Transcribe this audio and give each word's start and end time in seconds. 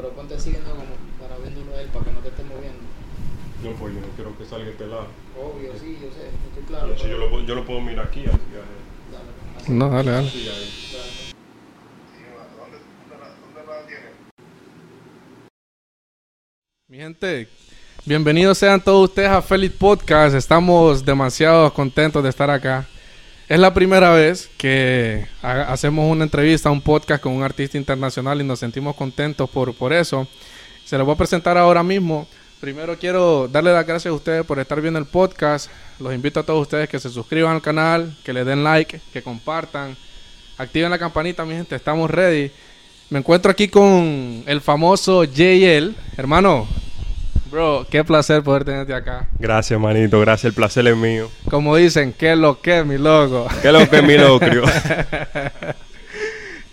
pero 0.00 0.14
ponte 0.14 0.38
siguiendo 0.40 0.70
como 0.70 0.84
para 1.20 1.36
viéndolo 1.38 1.76
a 1.76 1.80
él, 1.82 1.88
para 1.88 2.04
que 2.06 2.12
no 2.12 2.20
te 2.20 2.28
estés 2.28 2.46
moviendo. 2.46 2.80
No, 3.62 3.70
pues 3.72 3.94
yo 3.94 4.00
no 4.00 4.06
quiero 4.16 4.38
que 4.38 4.44
salga 4.46 4.72
pelado. 4.78 5.06
Obvio, 5.38 5.72
sí, 5.78 5.98
yo 6.00 6.08
sé, 6.08 6.28
estoy 6.48 6.62
claro. 6.66 6.86
Así 6.94 7.02
pero- 7.02 7.08
yo, 7.12 7.18
lo, 7.18 7.30
puedo- 7.30 7.44
yo 7.44 7.54
lo 7.54 7.64
puedo 7.66 7.80
mirar 7.82 8.06
aquí. 8.06 8.20
Así, 8.20 8.38
Dale, 9.12 9.58
así, 9.60 9.72
No, 9.72 9.90
dale, 9.90 10.10
dale. 10.10 10.28
así, 10.28 10.38
ahí. 10.38 10.46
dale. 10.48 11.30
Mi 16.88 16.96
gente, 16.96 17.48
bienvenidos 18.06 18.58
sean 18.58 18.80
todos 18.80 19.10
ustedes 19.10 19.28
a 19.28 19.42
Feliz 19.42 19.70
Podcast. 19.72 20.34
Estamos 20.34 21.04
demasiado 21.04 21.72
contentos 21.74 22.22
de 22.22 22.30
estar 22.30 22.48
acá. 22.50 22.88
Es 23.50 23.58
la 23.58 23.74
primera 23.74 24.10
vez 24.12 24.48
que 24.56 25.26
ha- 25.42 25.72
hacemos 25.72 26.08
una 26.08 26.22
entrevista, 26.22 26.70
un 26.70 26.80
podcast 26.80 27.20
con 27.20 27.32
un 27.32 27.42
artista 27.42 27.76
internacional 27.76 28.40
y 28.40 28.44
nos 28.44 28.60
sentimos 28.60 28.94
contentos 28.94 29.50
por, 29.50 29.74
por 29.74 29.92
eso. 29.92 30.28
Se 30.84 30.96
los 30.96 31.04
voy 31.04 31.14
a 31.14 31.18
presentar 31.18 31.58
ahora 31.58 31.82
mismo. 31.82 32.28
Primero 32.60 32.96
quiero 32.96 33.48
darle 33.48 33.72
las 33.72 33.84
gracias 33.84 34.12
a 34.12 34.14
ustedes 34.14 34.46
por 34.46 34.60
estar 34.60 34.80
viendo 34.80 35.00
el 35.00 35.06
podcast. 35.06 35.68
Los 35.98 36.14
invito 36.14 36.38
a 36.38 36.42
todos 36.44 36.62
ustedes 36.62 36.88
que 36.88 37.00
se 37.00 37.10
suscriban 37.10 37.56
al 37.56 37.60
canal, 37.62 38.16
que 38.22 38.32
le 38.32 38.44
den 38.44 38.62
like, 38.62 39.00
que 39.12 39.20
compartan, 39.22 39.96
activen 40.56 40.88
la 40.90 40.98
campanita, 41.00 41.44
mi 41.44 41.54
gente. 41.54 41.74
Estamos 41.74 42.08
ready. 42.08 42.52
Me 43.08 43.18
encuentro 43.18 43.50
aquí 43.50 43.66
con 43.66 44.44
el 44.46 44.60
famoso 44.60 45.24
JL. 45.24 45.92
Hermano, 46.16 46.68
bro, 47.50 47.86
qué 47.90 48.04
placer 48.04 48.42
poder 48.42 48.64
tenerte 48.64 48.94
acá. 48.94 49.26
Gracias, 49.38 49.78
manito. 49.80 50.20
Gracias. 50.20 50.44
El 50.46 50.52
placer 50.54 50.86
es 50.86 50.96
mío. 50.96 51.28
Como 51.50 51.76
dicen, 51.76 52.14
qué 52.16 52.36
lo 52.36 52.60
que, 52.60 52.84
mi 52.84 52.98
loco. 52.98 53.46
¿Qué 53.62 53.72
lo 53.72 53.88
que 53.88 53.96
es 53.98 54.02
mi 54.04 54.16
locrio? 54.16 54.62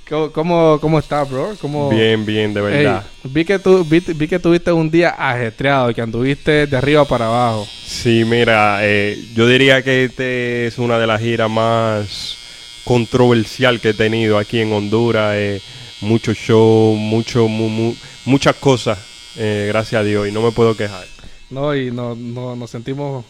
¿Cómo, 0.10 0.32
cómo, 0.32 0.78
cómo 0.80 1.00
estás, 1.00 1.30
bro? 1.30 1.54
¿Cómo... 1.60 1.90
bien, 1.90 2.26
bien, 2.26 2.54
de 2.54 2.62
verdad. 2.62 3.04
Ey, 3.26 3.30
vi, 3.32 3.44
que 3.44 3.60
tú, 3.60 3.84
vi, 3.84 4.00
vi 4.00 4.26
que 4.30 4.40
tuviste 4.40 4.72
un 4.72 4.90
día 4.90 5.10
ajetreado, 5.18 5.94
que 5.94 6.02
anduviste 6.02 6.66
de 6.66 6.78
arriba 6.78 7.04
para 7.04 7.26
abajo. 7.26 7.68
Sí, 7.86 8.24
mira, 8.26 8.78
eh, 8.84 9.22
yo 9.36 9.46
diría 9.48 9.82
que 9.84 10.06
este 10.06 10.68
es 10.68 10.78
una 10.78 10.98
de 10.98 11.08
las 11.08 11.20
giras 11.20 11.50
más 11.50 12.38
controversial 12.86 13.82
que 13.82 13.90
he 13.90 13.94
tenido 13.94 14.38
aquí 14.38 14.62
en 14.62 14.72
Honduras. 14.72 15.34
eh, 15.36 15.62
mucho 16.00 16.34
show, 16.34 16.96
mucho, 16.96 17.48
mu- 17.50 17.68
mu- 17.70 17.96
muchas 18.24 18.56
cosas, 18.56 18.98
eh, 19.38 19.66
gracias 19.68 20.02
a 20.02 20.04
Dios, 20.04 20.28
y 20.28 20.32
no 20.32 20.42
me 20.42 20.52
puedo 20.52 20.76
quejar. 20.76 21.06
No, 21.50 21.76
y 21.76 21.92
no, 21.92 22.16
no- 22.16 22.56
nos 22.56 22.70
sentimos 22.70 23.24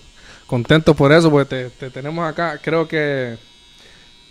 contentos 0.48 0.96
por 0.96 1.12
eso, 1.12 1.30
porque 1.30 1.50
te, 1.56 1.70
te 1.70 1.90
tenemos 1.90 2.28
acá. 2.28 2.60
Creo 2.64 2.88
que 2.88 3.38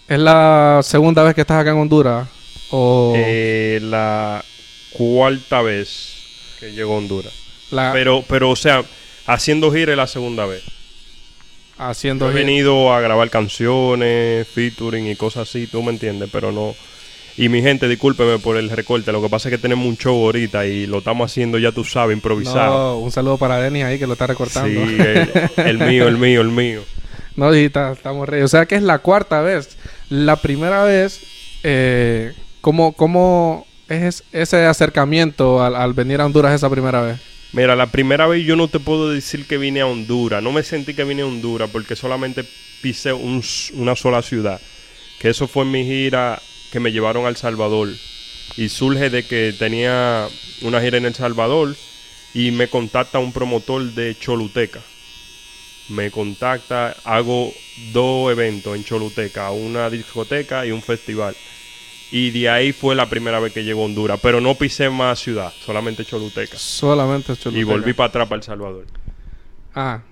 es 0.08 0.19
la 0.19 0.80
segunda 0.82 1.22
vez 1.22 1.34
que 1.34 1.42
estás 1.42 1.60
acá 1.60 1.70
en 1.70 1.78
Honduras. 1.78 2.28
O 2.70 3.12
Eh, 3.16 3.78
la 3.82 4.44
cuarta 4.92 5.62
vez 5.62 6.14
que 6.58 6.72
llego 6.72 6.94
a 6.94 6.98
Honduras. 6.98 7.32
la, 7.70 7.92
Pero, 7.92 8.24
pero, 8.28 8.50
o 8.50 8.56
sea, 8.56 8.82
haciendo 9.27 9.70
gira 9.72 9.92
es 9.92 9.97
la 9.98 10.06
segunda 10.08 10.47
vez. 10.47 10.62
haciendo 11.78 12.27
Yo 12.27 12.30
he 12.32 12.34
venido 12.34 12.92
a 12.92 13.00
grabar 13.00 13.28
canciones, 13.30 14.48
featuring 14.48 15.06
y 15.08 15.16
cosas 15.16 15.48
así, 15.48 15.66
tú 15.66 15.82
me 15.82 15.92
entiendes, 15.92 16.28
pero 16.32 16.50
no. 16.50 16.74
Y 17.38 17.48
mi 17.50 17.60
gente, 17.60 17.86
discúlpeme 17.88 18.38
por 18.38 18.56
el 18.56 18.70
recorte. 18.70 19.12
Lo 19.12 19.20
que 19.20 19.28
pasa 19.28 19.48
es 19.48 19.54
que 19.54 19.58
tenemos 19.58 19.86
un 19.86 19.96
show 19.98 20.14
ahorita 20.24 20.66
y 20.66 20.86
lo 20.86 20.98
estamos 20.98 21.30
haciendo, 21.30 21.58
ya 21.58 21.70
tú 21.72 21.84
sabes, 21.84 22.16
improvisado. 22.16 22.94
No, 22.94 22.98
un 22.98 23.12
saludo 23.12 23.36
para 23.36 23.58
Denis 23.60 23.84
ahí 23.84 23.98
que 23.98 24.06
lo 24.06 24.14
está 24.14 24.26
recortando. 24.26 24.68
Sí, 24.86 24.96
el, 24.98 25.30
el 25.66 25.78
mío, 25.78 26.08
el 26.08 26.16
mío, 26.18 26.40
el 26.40 26.48
mío. 26.50 26.82
No, 27.36 27.52
está- 27.52 27.92
estamos 27.92 28.26
re. 28.26 28.42
O 28.42 28.48
sea 28.48 28.64
que 28.64 28.76
es 28.76 28.82
la 28.82 29.00
cuarta 29.00 29.42
vez. 29.42 29.76
La 30.08 30.36
primera 30.36 30.84
vez, 30.84 31.20
eh, 31.64 32.32
¿cómo, 32.62 32.92
¿cómo 32.94 33.66
es 33.90 34.24
ese 34.32 34.64
acercamiento 34.64 35.62
al, 35.62 35.76
al 35.76 35.92
venir 35.92 36.22
a 36.22 36.24
Honduras 36.24 36.54
esa 36.54 36.70
primera 36.70 37.02
vez? 37.02 37.18
Mira, 37.52 37.76
la 37.76 37.88
primera 37.88 38.26
vez 38.26 38.42
yo 38.46 38.56
no 38.56 38.68
te 38.68 38.80
puedo 38.80 39.10
decir 39.10 39.46
que 39.46 39.58
vine 39.58 39.82
a 39.82 39.86
Honduras. 39.86 40.42
No 40.42 40.50
me 40.50 40.62
sentí 40.62 40.94
que 40.94 41.04
vine 41.04 41.20
a 41.20 41.26
Honduras 41.26 41.68
porque 41.70 41.94
solamente 41.94 42.42
pisé 42.80 43.12
un 43.12 43.42
una 43.75 43.94
sola 43.96 44.22
ciudad. 44.22 44.58
Que 45.20 45.28
eso 45.28 45.46
fue 45.46 45.64
en 45.64 45.72
mi 45.72 45.84
gira 45.84 46.41
que 46.76 46.81
me 46.81 46.92
llevaron 46.92 47.25
a 47.25 47.31
El 47.31 47.37
Salvador. 47.37 47.88
Y 48.59 48.69
surge 48.69 49.09
de 49.09 49.25
que 49.26 49.54
tenía 49.59 50.28
una 50.60 50.78
gira 50.82 50.98
en 50.98 51.06
El 51.06 51.14
Salvador 51.14 51.75
y 52.34 52.50
me 52.50 52.69
contacta 52.69 53.19
un 53.19 53.32
promotor 53.32 53.82
de 53.94 54.14
Choluteca. 54.19 54.81
Me 55.88 56.10
contacta, 56.10 56.94
hago 57.04 57.50
dos 57.94 58.31
eventos 58.31 58.76
en 58.76 58.84
Choluteca, 58.84 59.50
una 59.53 59.88
discoteca 59.88 60.66
y 60.66 60.70
un 60.70 60.82
festival. 60.82 61.34
Y 62.10 62.31
de 62.31 62.50
ahí 62.50 62.72
fue 62.72 62.94
la 62.94 63.08
primera 63.08 63.41
vez 63.41 63.54
que 63.54 63.64
llego 63.64 63.81
a 63.81 63.84
Honduras, 63.87 64.20
pero 64.22 64.38
no 64.43 64.54
pisé 64.54 64.91
más 64.91 65.19
ciudad, 65.19 65.50
solamente 65.64 66.04
Choluteca. 66.04 66.58
Solamente 66.58 67.34
Choluteca. 67.38 67.58
Y 67.58 67.64
volví 67.64 67.94
para 67.94 68.08
atrás 68.08 68.28
para 68.28 68.37
El 68.37 68.43
Salvador. 68.43 68.84
Ah, 69.75 70.03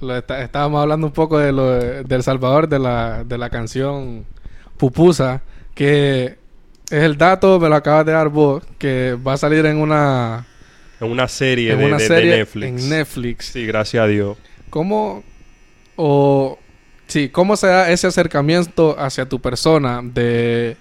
lo 0.00 0.16
está- 0.16 0.44
estábamos 0.44 0.80
hablando 0.80 1.08
un 1.08 1.12
poco 1.12 1.38
de 1.38 1.50
lo 1.50 1.70
de, 1.70 2.04
de 2.04 2.14
El 2.14 2.22
Salvador, 2.22 2.68
de 2.68 2.78
la, 2.78 3.24
de 3.24 3.36
la 3.36 3.50
canción 3.50 4.24
Pupusa, 4.76 5.42
que 5.74 6.36
es 6.90 7.02
el 7.02 7.16
dato, 7.16 7.58
me 7.58 7.68
lo 7.68 7.74
acabas 7.76 8.04
de 8.06 8.12
dar 8.12 8.28
vos, 8.28 8.62
que 8.78 9.16
va 9.26 9.34
a 9.34 9.36
salir 9.36 9.64
en 9.66 9.78
una, 9.78 10.46
En 11.00 11.10
una 11.10 11.28
serie, 11.28 11.72
en 11.72 11.78
de, 11.78 11.84
una 11.86 11.96
de- 11.98 12.24
Netflix. 12.24 12.82
en 12.82 12.90
Netflix. 12.90 13.44
Sí, 13.46 13.66
gracias 13.66 14.04
a 14.04 14.06
Dios. 14.06 14.36
¿Cómo 14.70 15.22
o 15.96 16.58
sí, 17.06 17.28
cómo 17.28 17.56
se 17.56 17.66
da 17.66 17.90
ese 17.90 18.06
acercamiento 18.06 18.96
hacia 18.98 19.26
tu 19.28 19.40
persona 19.40 20.00
de 20.02 20.76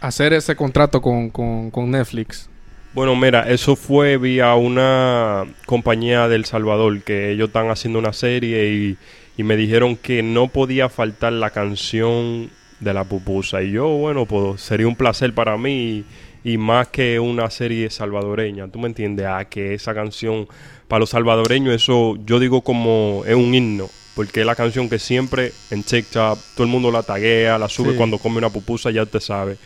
hacer 0.00 0.32
ese 0.32 0.54
contrato 0.56 1.00
con, 1.02 1.30
con, 1.30 1.70
con 1.70 1.90
Netflix? 1.90 2.48
Bueno, 2.94 3.14
mira, 3.16 3.48
eso 3.50 3.76
fue 3.76 4.16
vía 4.16 4.54
una 4.54 5.44
compañía 5.66 6.26
del 6.28 6.46
Salvador 6.46 7.02
que 7.02 7.30
ellos 7.30 7.48
están 7.48 7.68
haciendo 7.70 7.98
una 7.98 8.12
serie 8.14 8.72
y, 8.72 8.96
y 9.36 9.42
me 9.42 9.56
dijeron 9.56 9.96
que 9.96 10.22
no 10.22 10.48
podía 10.48 10.88
faltar 10.88 11.32
la 11.34 11.50
canción 11.50 12.50
de 12.80 12.94
la 12.94 13.04
pupusa. 13.04 13.62
Y 13.62 13.72
yo, 13.72 13.88
bueno, 13.88 14.26
pues 14.26 14.60
sería 14.60 14.86
un 14.88 14.96
placer 14.96 15.34
para 15.34 15.56
mí 15.56 16.04
y, 16.44 16.52
y 16.52 16.58
más 16.58 16.88
que 16.88 17.18
una 17.20 17.50
serie 17.50 17.90
salvadoreña, 17.90 18.68
¿tú 18.68 18.78
me 18.78 18.88
entiendes? 18.88 19.26
Ah, 19.28 19.44
que 19.44 19.74
esa 19.74 19.94
canción 19.94 20.46
para 20.86 21.00
los 21.00 21.10
salvadoreños, 21.10 21.74
eso 21.74 22.16
yo 22.24 22.38
digo 22.38 22.62
como 22.62 23.22
es 23.26 23.34
un 23.34 23.54
himno. 23.54 23.88
Porque 24.14 24.40
es 24.40 24.46
la 24.46 24.56
canción 24.56 24.88
que 24.88 24.98
siempre 24.98 25.52
en 25.70 25.84
TikTok 25.84 26.38
todo 26.56 26.64
el 26.64 26.70
mundo 26.72 26.90
la 26.90 27.04
taguea, 27.04 27.56
la 27.56 27.68
sube 27.68 27.92
Sí. 27.92 27.96
cuando 27.96 28.18
come 28.18 28.38
una 28.38 28.50
pupusa, 28.50 28.90
ya 28.90 29.04
usted 29.04 29.20
sabe. 29.20 29.56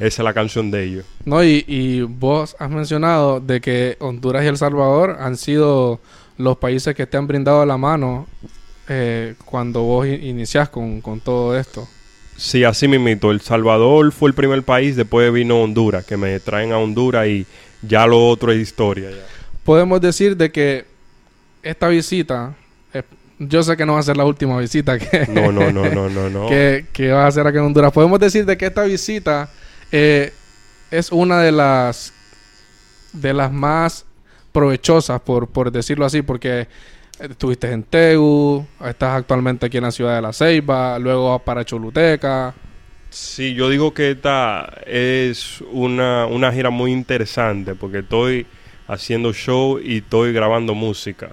Esa 0.00 0.22
es 0.22 0.24
la 0.24 0.34
canción 0.34 0.70
de 0.70 0.82
ellos. 0.82 1.04
No, 1.24 1.44
y, 1.44 1.64
y 1.68 2.00
vos 2.02 2.56
has 2.58 2.70
mencionado 2.70 3.38
de 3.38 3.60
que 3.60 3.96
Honduras 4.00 4.42
y 4.44 4.48
El 4.48 4.56
Salvador 4.56 5.16
han 5.20 5.36
sido 5.36 6.00
los 6.38 6.56
países 6.56 6.94
que 6.96 7.06
te 7.06 7.18
han 7.18 7.26
brindado 7.28 7.64
la 7.66 7.76
mano 7.76 8.26
eh, 8.88 9.34
cuando 9.44 9.82
vos 9.82 10.06
i- 10.08 10.14
iniciás 10.28 10.70
con, 10.70 11.00
con 11.02 11.20
todo 11.20 11.56
esto. 11.56 11.86
Sí, 12.40 12.64
así 12.64 12.88
mismito. 12.88 13.30
El 13.30 13.42
Salvador 13.42 14.12
fue 14.12 14.30
el 14.30 14.34
primer 14.34 14.62
país, 14.62 14.96
después 14.96 15.30
vino 15.30 15.60
Honduras, 15.60 16.06
que 16.06 16.16
me 16.16 16.40
traen 16.40 16.72
a 16.72 16.78
Honduras 16.78 17.26
y 17.28 17.44
ya 17.82 18.06
lo 18.06 18.26
otro 18.26 18.50
es 18.50 18.58
historia. 18.58 19.10
ya. 19.10 19.16
Podemos 19.62 20.00
decir 20.00 20.38
de 20.38 20.50
que 20.50 20.86
esta 21.62 21.88
visita, 21.88 22.56
eh, 22.94 23.02
yo 23.38 23.62
sé 23.62 23.76
que 23.76 23.84
no 23.84 23.92
va 23.92 24.00
a 24.00 24.02
ser 24.02 24.16
la 24.16 24.24
última 24.24 24.58
visita 24.58 24.98
que, 24.98 25.26
No, 25.28 25.52
no, 25.52 25.70
no, 25.70 25.90
no, 25.90 26.08
no, 26.08 26.30
no. 26.30 26.46
que, 26.48 26.86
que 26.94 27.12
vas 27.12 27.24
a 27.24 27.26
hacer 27.26 27.46
aquí 27.46 27.58
en 27.58 27.64
Honduras. 27.64 27.92
Podemos 27.92 28.18
decir 28.18 28.46
de 28.46 28.56
que 28.56 28.64
esta 28.64 28.84
visita 28.84 29.50
eh, 29.92 30.32
es 30.90 31.12
una 31.12 31.42
de 31.42 31.52
las 31.52 32.14
de 33.12 33.34
las 33.34 33.52
más 33.52 34.06
provechosas, 34.50 35.20
por, 35.20 35.46
por 35.46 35.70
decirlo 35.70 36.06
así, 36.06 36.22
porque 36.22 36.68
estuviste 37.20 37.70
en 37.70 37.82
Tegu, 37.82 38.66
estás 38.84 39.16
actualmente 39.16 39.66
aquí 39.66 39.76
en 39.76 39.84
la 39.84 39.90
ciudad 39.90 40.16
de 40.16 40.22
La 40.22 40.32
Ceiba, 40.32 40.98
luego 40.98 41.30
vas 41.30 41.42
para 41.42 41.64
Choluteca. 41.64 42.54
Sí, 43.10 43.54
yo 43.54 43.68
digo 43.68 43.92
que 43.92 44.12
esta 44.12 44.72
es 44.86 45.60
una, 45.72 46.26
una 46.26 46.52
gira 46.52 46.70
muy 46.70 46.92
interesante 46.92 47.74
porque 47.74 47.98
estoy 47.98 48.46
haciendo 48.86 49.32
show 49.32 49.80
y 49.82 49.98
estoy 49.98 50.32
grabando 50.32 50.74
música. 50.74 51.30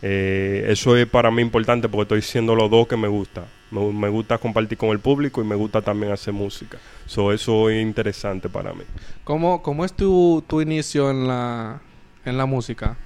Eh, 0.00 0.66
eso 0.68 0.96
es 0.96 1.06
para 1.06 1.30
mí 1.30 1.42
importante 1.42 1.88
porque 1.88 2.02
estoy 2.02 2.18
haciendo 2.20 2.54
los 2.54 2.70
dos 2.70 2.86
que 2.86 2.96
me 2.96 3.08
gusta. 3.08 3.44
Me, 3.70 3.92
me 3.92 4.08
gusta 4.08 4.38
compartir 4.38 4.78
con 4.78 4.90
el 4.90 5.00
público 5.00 5.42
y 5.42 5.44
me 5.44 5.54
gusta 5.54 5.82
también 5.82 6.12
hacer 6.12 6.32
música. 6.32 6.78
So, 7.06 7.32
eso 7.32 7.68
es 7.68 7.82
interesante 7.82 8.48
para 8.48 8.72
mí. 8.72 8.84
¿Cómo, 9.24 9.62
cómo 9.62 9.84
es 9.84 9.92
tu, 9.92 10.42
tu 10.46 10.62
inicio 10.62 11.10
en 11.10 11.28
la, 11.28 11.80
en 12.24 12.38
la 12.38 12.46
música? 12.46 12.96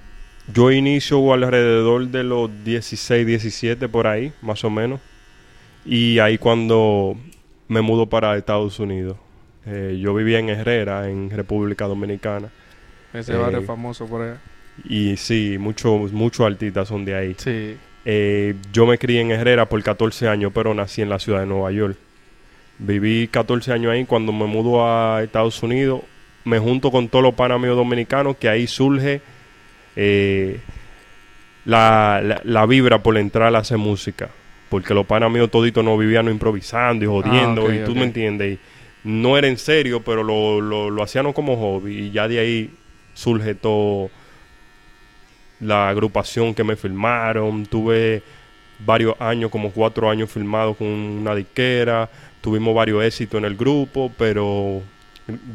Yo 0.51 0.71
inicio 0.71 1.33
alrededor 1.33 2.07
de 2.07 2.23
los 2.23 2.49
16, 2.63 3.25
17 3.25 3.87
por 3.87 4.07
ahí, 4.07 4.33
más 4.41 4.63
o 4.63 4.69
menos. 4.69 4.99
Y 5.85 6.19
ahí 6.19 6.37
cuando 6.37 7.17
me 7.67 7.81
mudo 7.81 8.07
para 8.07 8.37
Estados 8.37 8.79
Unidos. 8.79 9.17
Eh, 9.65 9.97
yo 10.01 10.13
vivía 10.13 10.39
en 10.39 10.49
Herrera, 10.49 11.09
en 11.09 11.29
República 11.29 11.85
Dominicana. 11.85 12.49
Ese 13.13 13.33
Eh, 13.33 13.37
barrio 13.37 13.63
famoso 13.63 14.05
por 14.05 14.21
ahí. 14.21 14.33
Y 14.83 15.17
sí, 15.17 15.57
muchos 15.59 16.11
muchos 16.11 16.45
artistas 16.45 16.87
son 16.87 17.05
de 17.05 17.15
ahí. 17.15 17.35
Sí. 17.37 17.77
Eh, 18.05 18.55
yo 18.73 18.85
me 18.85 18.97
crié 18.97 19.21
en 19.21 19.31
Herrera 19.31 19.69
por 19.69 19.81
14 19.81 20.27
años, 20.27 20.51
pero 20.53 20.73
nací 20.73 21.01
en 21.01 21.09
la 21.09 21.19
ciudad 21.19 21.39
de 21.39 21.45
Nueva 21.45 21.71
York. 21.71 21.97
Viví 22.79 23.27
14 23.29 23.71
años 23.71 23.91
ahí. 23.93 24.05
Cuando 24.05 24.33
me 24.33 24.45
mudo 24.45 24.85
a 24.85 25.23
Estados 25.23 25.61
Unidos, 25.63 26.01
me 26.43 26.59
junto 26.59 26.91
con 26.91 27.07
todos 27.07 27.23
los 27.23 27.33
panas 27.33 27.61
míos 27.61 27.77
dominicanos, 27.77 28.35
que 28.35 28.49
ahí 28.49 28.67
surge 28.67 29.21
eh, 29.95 30.59
la, 31.65 32.21
la- 32.23 32.41
la 32.43 32.65
vibra 32.65 33.01
por 33.03 33.17
entrar 33.17 33.55
a 33.55 33.59
hacer 33.59 33.77
música. 33.77 34.29
Porque 34.69 34.93
los 34.93 35.05
panas 35.05 35.31
míos 35.31 35.51
toditos 35.51 35.83
no 35.83 35.97
vivían 35.97 36.27
improvisando 36.29 37.05
y 37.05 37.07
jodiendo, 37.07 37.61
Ah, 37.61 37.65
ok, 37.65 37.73
y 37.73 37.79
tú 37.85 37.91
ok. 37.91 37.97
me 37.97 38.03
entiendes. 38.05 38.57
Y 38.57 38.59
no 39.07 39.37
era 39.37 39.47
en 39.47 39.57
serio, 39.57 40.01
pero 40.03 40.23
lo, 40.23 40.61
lo, 40.61 40.89
lo 40.89 41.03
hacían 41.03 41.31
como 41.33 41.55
hobby. 41.57 42.05
Y 42.07 42.11
ya 42.11 42.27
de 42.27 42.39
ahí 42.39 42.71
surge 43.13 43.53
todo 43.55 44.09
la 45.59 45.89
agrupación 45.89 46.53
que 46.53 46.63
me 46.63 46.75
filmaron. 46.75 47.65
Tuve 47.65 48.23
varios 48.85 49.15
años, 49.21 49.51
como 49.51 49.71
cuatro 49.71 50.09
años 50.09 50.31
filmados 50.31 50.77
con 50.77 50.87
una 50.87 51.35
disquera. 51.35 52.09
Tuvimos 52.41 52.75
varios 52.75 53.03
éxitos 53.03 53.37
en 53.37 53.45
el 53.45 53.55
grupo, 53.55 54.11
pero 54.17 54.81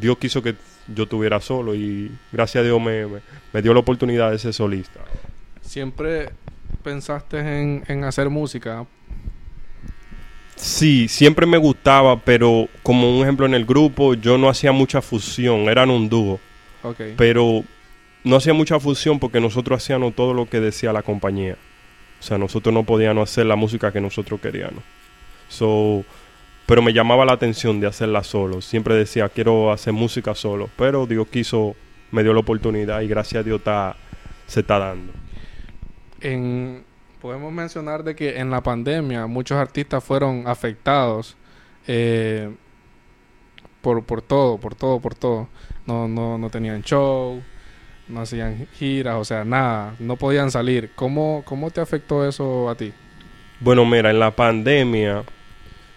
Dios 0.01 0.17
quiso 0.19 0.43
que 0.43 0.55
yo 0.95 1.05
estuviera 1.05 1.41
solo 1.41 1.75
y 1.75 2.11
gracias 2.33 2.63
a 2.63 2.65
Dios 2.65 2.81
me, 2.81 3.07
me- 3.07 3.21
me 3.53 3.63
dio 3.63 3.73
la 3.75 3.81
oportunidad 3.81 4.31
de 4.31 4.39
ser 4.39 4.53
solista. 4.53 5.01
¿Siempre 5.61 6.31
pensaste 6.83 7.39
en, 7.39 7.85
en 7.89 8.05
hacer 8.05 8.29
música? 8.31 8.87
Sí, 10.57 11.07
siempre 11.09 11.47
me 11.47 11.57
gustaba, 11.59 12.19
pero 12.21 12.69
como 12.83 13.17
un 13.17 13.23
ejemplo 13.23 13.47
en 13.47 13.55
el 13.55 13.65
grupo, 13.65 14.15
yo 14.15 14.39
no 14.39 14.49
hacía 14.49 14.73
mucha 14.73 15.01
fusión, 15.01 15.69
eran 15.69 15.89
un 15.91 16.09
dúo, 16.09 16.41
Ok. 16.83 17.01
pero 17.17 17.63
no 18.25 18.37
hacía 18.37 18.55
mucha 18.55 18.81
fusión 18.81 19.21
porque 19.21 19.41
nosotros 19.41 19.81
hacíamos 19.83 20.15
todo 20.17 20.35
lo 20.35 20.49
que 20.49 20.59
decía 20.61 20.93
la 20.93 21.03
compañía. 21.03 21.57
O 22.19 22.23
sea, 22.23 22.39
nosotros 22.39 22.75
no 22.75 22.83
podíamos 22.83 23.31
hacer 23.31 23.47
la 23.47 23.55
música 23.55 23.93
que 23.93 24.01
nosotros 24.01 24.41
queríamos. 24.41 24.83
So, 25.49 26.05
pero 26.69 26.83
me 26.83 26.93
llamaba 26.93 27.25
la 27.25 27.33
atención 27.33 27.81
de 27.81 27.87
hacerla 27.87 28.23
solo. 28.23 28.61
Siempre 28.61 28.95
decía, 28.95 29.31
quiero 29.31 29.73
hacer 29.73 29.95
música 29.95 30.35
solo. 30.35 30.69
Pero 30.77 31.07
Dios 31.07 31.27
quiso, 31.29 31.75
me 32.11 32.23
dio 32.23 32.35
la 32.35 32.41
oportunidad 32.41 33.01
y 33.01 33.09
gracias 33.09 33.41
a 33.41 33.43
Dios 33.43 33.61
está, 33.61 33.97
se 34.47 34.61
está 34.61 34.79
dando. 34.79 35.15
En, 36.21 36.85
podemos 37.23 37.51
mencionar 37.55 38.05
de 38.05 38.15
que 38.15 38.39
en 38.39 38.51
la 38.51 38.63
pandemia 38.63 39.27
muchos 39.27 39.57
artistas 39.57 40.05
fueron 40.05 40.47
afectados 40.47 41.39
eh, 41.87 42.55
por, 43.81 44.05
por 44.05 44.21
todo, 44.21 44.59
por 44.59 44.75
todo, 44.75 45.01
por 45.01 45.15
todo. 45.15 45.49
No, 45.87 46.07
no, 46.07 46.37
no 46.37 46.51
tenían 46.51 46.83
show, 46.83 47.43
no 48.09 48.21
hacían 48.21 48.67
giras, 48.75 49.17
o 49.17 49.25
sea, 49.25 49.43
nada, 49.43 49.95
no 50.01 50.17
podían 50.17 50.51
salir. 50.51 50.91
¿Cómo, 50.95 51.43
cómo 51.47 51.71
te 51.71 51.81
afectó 51.81 52.29
eso 52.29 52.69
a 52.69 52.75
ti? 52.75 52.93
Bueno, 53.59 53.87
mira, 53.87 54.11
en 54.11 54.19
la 54.19 54.33
pandemia, 54.33 55.25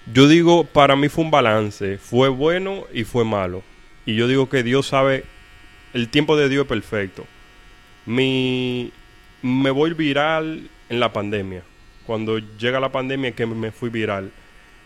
yo 0.05 0.27
digo, 0.27 0.63
para 0.63 0.95
mí 0.95 1.09
fue 1.09 1.23
un 1.23 1.31
balance. 1.31 1.97
Fue 1.97 2.29
bueno 2.29 2.85
y 2.93 3.03
fue 3.03 3.23
malo. 3.23 3.63
Y 4.05 4.15
yo 4.15 4.27
digo 4.27 4.49
que 4.49 4.63
Dios 4.63 4.87
sabe, 4.87 5.25
el 5.93 6.09
tiempo 6.09 6.35
de 6.35 6.49
Dios 6.49 6.63
es 6.63 6.69
perfecto. 6.69 7.25
Mi, 8.05 8.91
me 9.41 9.69
voy 9.69 9.93
viral 9.93 10.69
en 10.89 10.99
la 10.99 11.13
pandemia. 11.13 11.63
Cuando 12.05 12.39
llega 12.39 12.79
la 12.79 12.91
pandemia 12.91 13.33
que 13.33 13.45
me 13.45 13.71
fui 13.71 13.89
viral, 13.89 14.31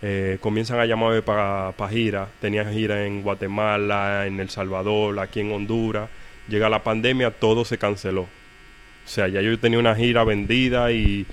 eh, 0.02 0.38
comienzan 0.42 0.80
a 0.80 0.86
llamarme 0.86 1.22
para 1.22 1.74
gira. 1.90 2.28
Tenía 2.42 2.66
gira 2.66 3.06
en 3.06 3.22
Guatemala, 3.22 4.28
en 4.28 4.40
El 4.40 4.50
Salvador, 4.50 5.20
aquí 5.20 5.40
en 5.40 5.52
Honduras. 5.52 6.10
Llega 6.50 6.70
la 6.70 6.84
pandemia, 6.84 7.32
todo 7.32 7.64
se 7.64 7.78
canceló. 7.78 8.24
O 8.24 9.08
sea, 9.08 9.28
ya 9.28 9.42
yo 9.42 9.58
tenía 9.58 9.80
una 9.80 9.96
gira 9.96 10.24
vendida 10.24 10.92
y, 10.92 11.26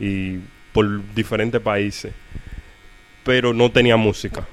y 0.00 0.38
por 0.72 1.14
diferentes 1.14 1.60
países. 1.60 2.12
Pero 3.28 3.52
no 3.52 3.70
tenía 3.70 3.98
música. 3.98 4.48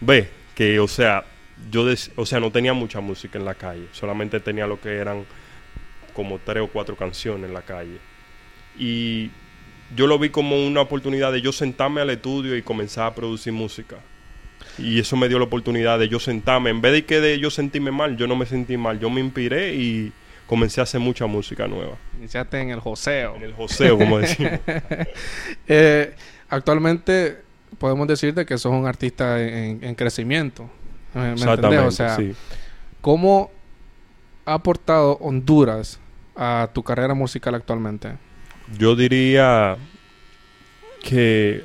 Ve, 0.00 0.28
que 0.54 0.78
o 0.78 0.86
sea, 0.86 1.24
yo 1.72 1.84
o 2.14 2.24
sea, 2.24 2.38
no 2.38 2.52
tenía 2.52 2.72
mucha 2.72 3.00
música 3.00 3.36
en 3.36 3.44
la 3.44 3.54
calle. 3.54 3.88
Solamente 3.90 4.38
tenía 4.38 4.64
lo 4.64 4.80
que 4.80 4.90
eran 4.90 5.24
como 6.14 6.38
tres 6.38 6.62
o 6.62 6.68
cuatro 6.68 6.94
canciones 6.94 7.48
en 7.48 7.52
la 7.52 7.62
calle. 7.62 7.98
Y 8.78 9.32
yo 9.96 10.06
lo 10.06 10.20
vi 10.20 10.30
como 10.30 10.64
una 10.64 10.82
oportunidad 10.82 11.32
de 11.32 11.40
yo 11.40 11.50
sentarme 11.50 12.00
al 12.00 12.10
estudio 12.10 12.56
y 12.56 12.62
comenzar 12.62 13.06
a 13.06 13.14
producir 13.16 13.52
música. 13.52 13.96
Y 14.78 15.00
eso 15.00 15.16
me 15.16 15.28
dio 15.28 15.40
la 15.40 15.46
oportunidad 15.46 15.98
de 15.98 16.08
yo 16.08 16.20
sentarme. 16.20 16.70
En 16.70 16.80
vez 16.80 16.92
de 16.92 17.04
que 17.04 17.20
de 17.20 17.40
yo 17.40 17.50
sentirme 17.50 17.90
mal, 17.90 18.16
yo 18.16 18.28
no 18.28 18.36
me 18.36 18.46
sentí 18.46 18.76
mal. 18.76 19.00
Yo 19.00 19.10
me 19.10 19.20
inspiré 19.20 19.74
y 19.74 20.12
comencé 20.46 20.78
a 20.78 20.84
hacer 20.84 21.00
mucha 21.00 21.26
música 21.26 21.66
nueva. 21.66 21.96
Iniciaste 22.18 22.60
en 22.60 22.70
el 22.70 22.78
joseo. 22.78 23.34
En 23.34 23.42
el 23.42 23.52
joseo, 23.52 23.98
como 23.98 24.20
decimos. 24.20 24.60
Eh, 25.66 26.14
actualmente 26.48 27.50
podemos 27.82 28.06
decirte 28.06 28.46
que 28.46 28.56
sos 28.58 28.72
un 28.72 28.86
artista 28.86 29.42
en, 29.42 29.82
en 29.82 29.94
crecimiento. 29.94 30.70
¿Me- 31.14 31.20
¿Me 31.20 31.28
entendés? 31.32 31.42
Exactamente, 31.42 31.86
O 31.86 31.90
sea, 31.90 32.16
sí. 32.16 32.32
¿cómo 33.00 33.50
ha 34.46 34.54
aportado 34.54 35.18
Honduras 35.20 35.98
a 36.36 36.70
tu 36.72 36.82
carrera 36.82 37.12
musical 37.14 37.54
actualmente? 37.56 38.12
Yo 38.78 38.94
diría 38.96 39.76
que 41.02 41.64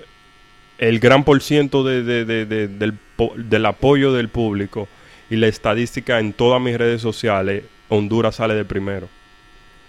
el 0.79 0.99
gran 0.99 1.23
por 1.23 1.41
ciento 1.41 1.83
de, 1.83 2.03
de- 2.03 2.25
de- 2.25 2.45
de- 2.45 2.67
del, 2.67 2.97
del 3.37 3.65
apoyo 3.65 4.11
del 4.11 4.29
público 4.29 4.87
y 5.29 5.35
la 5.35 5.47
estadística 5.47 6.19
en 6.19 6.33
todas 6.33 6.61
mis 6.61 6.77
redes 6.77 7.01
sociales, 7.01 7.63
Honduras 7.89 8.35
sale 8.35 8.55
de 8.55 8.65
primero. 8.65 9.07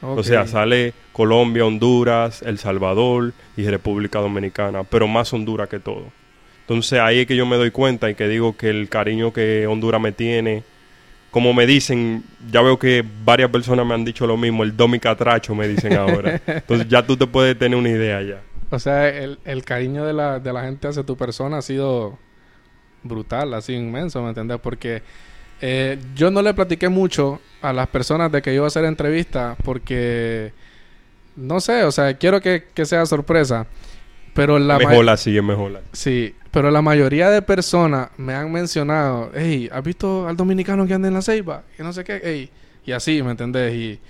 O 0.01 0.23
sea, 0.23 0.47
sale 0.47 0.95
Colombia, 1.13 1.65
Honduras, 1.65 2.43
El 2.43 2.59
Salvador 2.59 3.33
y 3.57 3.67
República 3.67 4.21
Dominicana, 4.21 4.85
pero 4.85 5.09
más 5.09 5.33
Honduras 5.33 5.69
que 5.69 5.81
todo. 5.81 6.05
Entonces 6.61 7.01
ahí 7.01 7.21
es 7.21 7.27
que 7.27 7.35
yo 7.35 7.47
me 7.47 7.57
doy 7.57 7.71
cuenta 7.71 8.11
y 8.11 8.15
que 8.15 8.29
digo 8.29 8.57
que 8.57 8.71
el 8.71 8.89
cariño 8.89 9.33
que 9.33 9.67
Honduras 9.67 10.01
me 10.01 10.13
tiene, 10.13 10.63
como 11.31 11.53
me 11.53 11.67
dicen, 11.67 12.23
ya 12.51 12.63
veo 12.63 12.79
que 12.79 13.05
varias 13.25 13.51
personas 13.51 13.87
me 13.87 13.95
han 13.95 14.05
dicho 14.05 14.27
lo 14.27 14.37
mismo, 14.37 14.63
el 14.63 14.77
Domi 14.77 15.01
Catracho 15.01 15.55
me 15.55 15.67
dicen 15.67 15.95
ahora. 15.95 16.41
Entonces 16.47 16.87
ya 16.89 17.05
tú 17.05 17.17
te 17.17 17.27
puedes 17.27 17.59
tener 17.59 17.79
una 17.79 17.89
idea 17.89 18.23
ya. 18.23 18.43
O 18.71 18.79
sea, 18.79 19.09
el, 19.09 19.39
el 19.45 19.65
cariño 19.65 20.05
de 20.05 20.13
la, 20.13 20.41
de 20.41 20.53
la 20.53 20.63
gente 20.63 20.89
hacia 20.89 21.03
tu 21.03 21.17
persona 21.17 21.59
ha 21.59 21.63
sido 21.63 22.19
brutal, 23.03 23.55
así 23.55 23.73
inmenso, 23.73 24.23
¿me 24.23 24.29
entiendes? 24.29 24.61
Porque 24.61 25.03
eh, 25.61 25.99
yo 26.15 26.31
no 26.31 26.43
le 26.43 26.55
platiqué 26.55 26.89
mucho 26.89 27.41
a 27.63 27.73
las 27.73 27.89
personas 27.89 28.31
de 28.31 28.43
que 28.43 28.55
iba 28.55 28.65
a 28.65 28.69
hacer 28.69 28.85
entrevista 28.85 29.57
porque, 29.65 30.53
no 31.37 31.61
sé, 31.61 31.85
o 31.85 31.93
sea, 31.93 32.15
quiero 32.15 32.41
que, 32.41 32.65
que 32.75 32.87
sea 32.87 33.05
sorpresa. 33.07 33.67
Pero 34.35 34.59
la 34.59 34.79
mejor 34.79 35.09
así, 35.09 35.37
es 35.37 35.43
mejor. 35.43 35.83
Sí, 35.93 36.35
pero 36.53 36.71
la 36.71 36.81
mayoría 36.81 37.29
de 37.31 37.43
personas 37.43 38.11
me 38.17 38.35
han 38.35 38.53
mencionado, 38.53 39.33
hey, 39.35 39.69
¿has 39.73 39.83
visto 39.83 40.29
al 40.29 40.37
dominicano 40.37 40.87
que 40.87 40.95
anda 40.95 41.09
en 41.09 41.15
la 41.15 41.23
ceiba? 41.23 41.63
Y 41.79 41.83
no 41.83 41.93
sé 41.93 42.05
qué, 42.05 42.21
hey. 42.23 42.51
Y 42.87 42.93
así, 42.93 43.23
¿me 43.23 43.33
entendés? 43.33 43.75
Y 43.75 44.01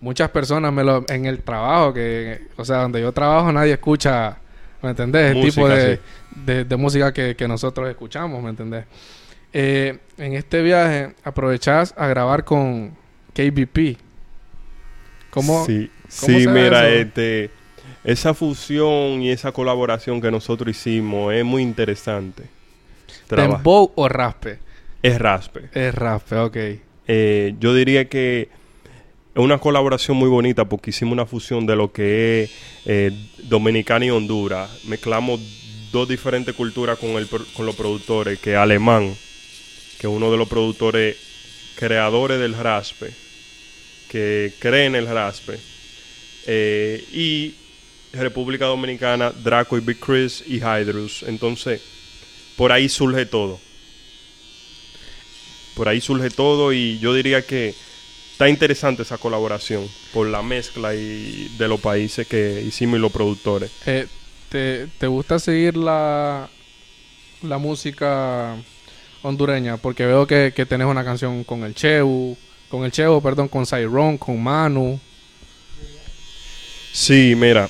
muchas 0.00 0.28
personas 0.30 0.72
me 0.72 0.82
lo... 0.82 1.04
En 1.08 1.26
el 1.26 1.42
trabajo, 1.42 1.94
que... 1.94 2.48
O 2.56 2.64
sea, 2.64 2.78
donde 2.78 3.00
yo 3.00 3.12
trabajo 3.12 3.52
nadie 3.52 3.74
escucha, 3.74 4.38
¿me 4.82 4.90
entendés? 4.90 5.36
El 5.36 5.42
tipo 5.42 5.60
Música, 5.60 5.76
de, 5.76 5.96
sí. 5.96 6.02
de, 6.44 6.64
de 6.64 6.76
música 6.76 7.12
que, 7.12 7.36
que 7.36 7.46
nosotros 7.46 7.88
escuchamos, 7.88 8.42
¿me 8.42 8.50
entendés? 8.50 8.86
Eh, 9.52 9.98
en 10.18 10.34
este 10.34 10.62
viaje 10.62 11.14
aprovechás 11.24 11.94
a 11.96 12.08
grabar 12.08 12.44
con 12.44 12.94
KBP. 13.36 13.98
¿Cómo? 15.30 15.66
Sí, 15.66 15.90
cómo 16.20 16.38
sí 16.38 16.48
mira, 16.48 16.88
eso? 16.88 17.00
este, 17.00 17.50
esa 18.04 18.32
fusión 18.34 19.22
y 19.22 19.30
esa 19.30 19.52
colaboración 19.52 20.20
que 20.20 20.30
nosotros 20.30 20.74
hicimos 20.76 21.34
es 21.34 21.44
muy 21.44 21.62
interesante. 21.62 22.44
Traba- 23.28 23.56
¿Dembow 23.56 23.92
o 23.94 24.08
raspe? 24.08 24.58
es 25.02 25.18
raspe. 25.18 25.68
Es 25.72 25.94
raspe, 25.94 26.36
ok. 26.36 26.56
Eh, 27.08 27.54
yo 27.60 27.74
diría 27.74 28.08
que 28.08 28.48
es 29.34 29.40
una 29.42 29.58
colaboración 29.58 30.16
muy 30.16 30.28
bonita 30.28 30.64
porque 30.64 30.90
hicimos 30.90 31.12
una 31.12 31.26
fusión 31.26 31.66
de 31.66 31.76
lo 31.76 31.92
que 31.92 32.42
es 32.44 32.50
eh, 32.86 33.12
Dominicana 33.44 34.06
y 34.06 34.10
Honduras. 34.10 34.84
Mezclamos 34.86 35.40
dos 35.92 36.08
diferentes 36.08 36.54
culturas 36.54 36.98
con, 36.98 37.10
el, 37.10 37.28
con 37.28 37.66
los 37.66 37.76
productores, 37.76 38.38
que 38.40 38.52
es 38.52 38.56
alemán, 38.58 39.14
que 40.00 40.06
es 40.06 40.12
uno 40.12 40.30
de 40.32 40.38
los 40.38 40.48
productores 40.48 41.16
creadores 41.76 42.40
del 42.40 42.54
raspe, 42.54 43.12
que 44.08 44.52
cree 44.58 44.86
en 44.86 44.94
el 44.94 45.06
raspe, 45.06 45.58
eh, 46.46 47.04
y 47.12 47.54
República 48.12 48.66
Dominicana, 48.66 49.30
Draco 49.30 49.76
y 49.76 49.80
Big 49.80 49.98
Chris 49.98 50.42
y 50.46 50.58
Hydrus. 50.58 51.22
Entonces, 51.24 51.82
por 52.56 52.72
ahí 52.72 52.88
surge 52.88 53.26
todo. 53.26 53.60
Por 55.74 55.88
ahí 55.88 56.00
surge 56.00 56.30
todo 56.30 56.72
y 56.72 56.98
yo 56.98 57.12
diría 57.12 57.42
que 57.42 57.74
está 58.32 58.48
interesante 58.48 59.02
esa 59.02 59.18
colaboración 59.18 59.86
por 60.12 60.26
la 60.26 60.42
mezcla 60.42 60.94
y 60.94 61.54
de 61.58 61.68
los 61.68 61.80
países 61.80 62.26
que 62.26 62.62
hicimos 62.66 62.98
y 62.98 63.02
los 63.02 63.12
productores. 63.12 63.70
Eh, 63.84 64.06
¿te, 64.48 64.86
te 64.98 65.06
gusta 65.06 65.38
seguir 65.38 65.76
la, 65.76 66.48
la 67.42 67.58
música 67.58 68.56
hondureña? 69.22 69.76
Porque 69.76 70.06
veo 70.06 70.26
que, 70.26 70.52
que 70.56 70.64
tenés 70.64 70.86
una 70.86 71.04
canción 71.04 71.44
con 71.44 71.64
el 71.64 71.74
Cheu, 71.74 72.36
con 72.68 72.84
el 72.84 72.92
Cheu, 72.92 73.20
perdón, 73.22 73.48
con 73.48 73.66
Cyrón, 73.66 74.18
con 74.18 74.42
Manu. 74.42 74.98
Sí, 76.92 77.34
mira, 77.36 77.68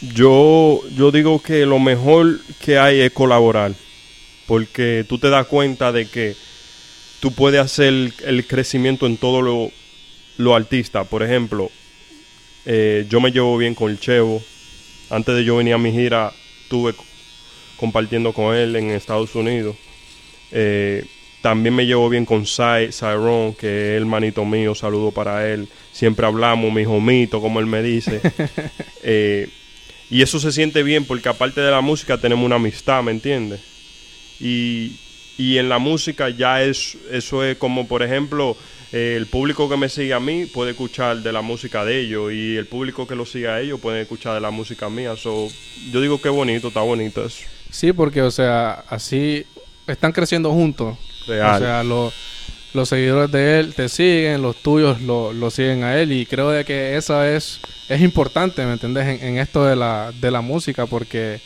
yo, 0.00 0.80
yo 0.96 1.10
digo 1.10 1.42
que 1.42 1.66
lo 1.66 1.78
mejor 1.78 2.40
que 2.60 2.78
hay 2.78 3.00
es 3.00 3.12
colaborar, 3.12 3.72
porque 4.46 5.04
tú 5.08 5.18
te 5.18 5.28
das 5.28 5.46
cuenta 5.46 5.92
de 5.92 6.06
que 6.08 6.34
tú 7.20 7.32
puedes 7.32 7.60
hacer 7.60 8.12
el, 8.24 8.46
crecimiento 8.46 9.06
en 9.06 9.16
todo 9.16 9.42
lo, 9.42 9.70
lo 10.38 10.54
artista. 10.54 11.04
Por 11.04 11.22
ejemplo, 11.22 11.70
eh, 12.64 13.06
yo 13.08 13.20
me 13.20 13.30
llevo 13.30 13.56
bien 13.58 13.74
con 13.74 13.90
el 13.90 14.00
Chevo. 14.00 14.42
Antes 15.10 15.36
de 15.36 15.44
yo 15.44 15.56
venir 15.56 15.74
a 15.74 15.78
mi 15.78 15.92
gira, 15.92 16.32
estuve 16.62 16.94
compartiendo 17.76 18.32
con 18.32 18.54
él 18.54 18.74
en 18.76 18.90
Estados 18.90 19.34
Unidos. 19.34 19.76
Eh, 20.50 21.04
también 21.46 21.76
me 21.76 21.86
llevo 21.86 22.08
bien 22.08 22.26
con 22.26 22.44
Sai, 22.44 22.90
Cyrone, 22.90 23.54
que 23.54 23.94
es 23.94 23.98
el 23.98 24.04
manito 24.04 24.44
mío, 24.44 24.74
saludo 24.74 25.12
para 25.12 25.48
él. 25.48 25.68
Siempre 25.92 26.26
hablamos, 26.26 26.72
mi 26.72 26.84
jomito, 26.84 27.40
como 27.40 27.60
él 27.60 27.66
me 27.66 27.84
dice. 27.84 28.20
Eh, 29.08 29.48
y 30.10 30.22
eso 30.22 30.40
se 30.40 30.50
siente 30.50 30.82
bien 30.82 31.04
porque 31.04 31.28
aparte 31.28 31.60
de 31.60 31.70
la 31.70 31.80
música 31.80 32.18
tenemos 32.18 32.44
una 32.44 32.56
amistad, 32.56 33.04
¿me 33.04 33.12
entiendes? 33.12 33.60
Y, 34.40 34.96
y 35.38 35.58
en 35.58 35.68
la 35.68 35.78
música 35.78 36.28
ya 36.28 36.64
es, 36.64 36.98
eso 37.12 37.44
es 37.44 37.56
como, 37.56 37.86
por 37.86 38.02
ejemplo, 38.02 38.56
eh, 38.90 39.14
el 39.16 39.26
público 39.26 39.68
que 39.68 39.76
me 39.76 39.88
sigue 39.88 40.14
a 40.14 40.18
mí 40.18 40.46
puede 40.46 40.72
escuchar 40.72 41.18
de 41.18 41.32
la 41.32 41.42
música 41.42 41.84
de 41.84 42.00
ellos 42.00 42.32
y 42.32 42.56
el 42.56 42.66
público 42.66 43.06
que 43.06 43.14
lo 43.14 43.24
sigue 43.24 43.46
a 43.46 43.60
ellos 43.60 43.78
puede 43.78 44.00
escuchar 44.00 44.34
de 44.34 44.40
la 44.40 44.50
música 44.50 44.88
mía. 44.88 45.14
So, 45.14 45.46
yo 45.92 46.00
digo 46.00 46.20
que 46.20 46.28
bonito, 46.28 46.66
está 46.68 46.80
bonito 46.80 47.24
eso. 47.24 47.44
Sí, 47.70 47.92
porque, 47.92 48.22
o 48.22 48.32
sea, 48.32 48.84
así 48.88 49.46
están 49.86 50.12
creciendo 50.12 50.52
juntos. 50.52 50.96
Real. 51.26 51.56
O 51.56 51.58
sea, 51.58 51.82
lo- 51.82 52.12
los 52.74 52.88
seguidores 52.90 53.32
de 53.32 53.60
él 53.60 53.74
te 53.74 53.88
siguen, 53.88 54.42
los 54.42 54.56
tuyos 54.56 55.00
lo, 55.00 55.32
lo 55.32 55.50
siguen 55.50 55.82
a 55.82 55.98
él. 55.98 56.12
Y 56.12 56.26
creo 56.26 56.50
de 56.50 56.64
que 56.64 56.96
esa 56.96 57.30
es, 57.34 57.60
es 57.88 58.00
importante, 58.02 58.64
¿me 58.66 58.72
entendés? 58.72 59.06
En, 59.06 59.26
en 59.28 59.38
esto 59.38 59.64
de 59.64 59.76
la, 59.76 60.12
de 60.20 60.30
la 60.30 60.40
música, 60.42 60.86
porque 60.86 61.40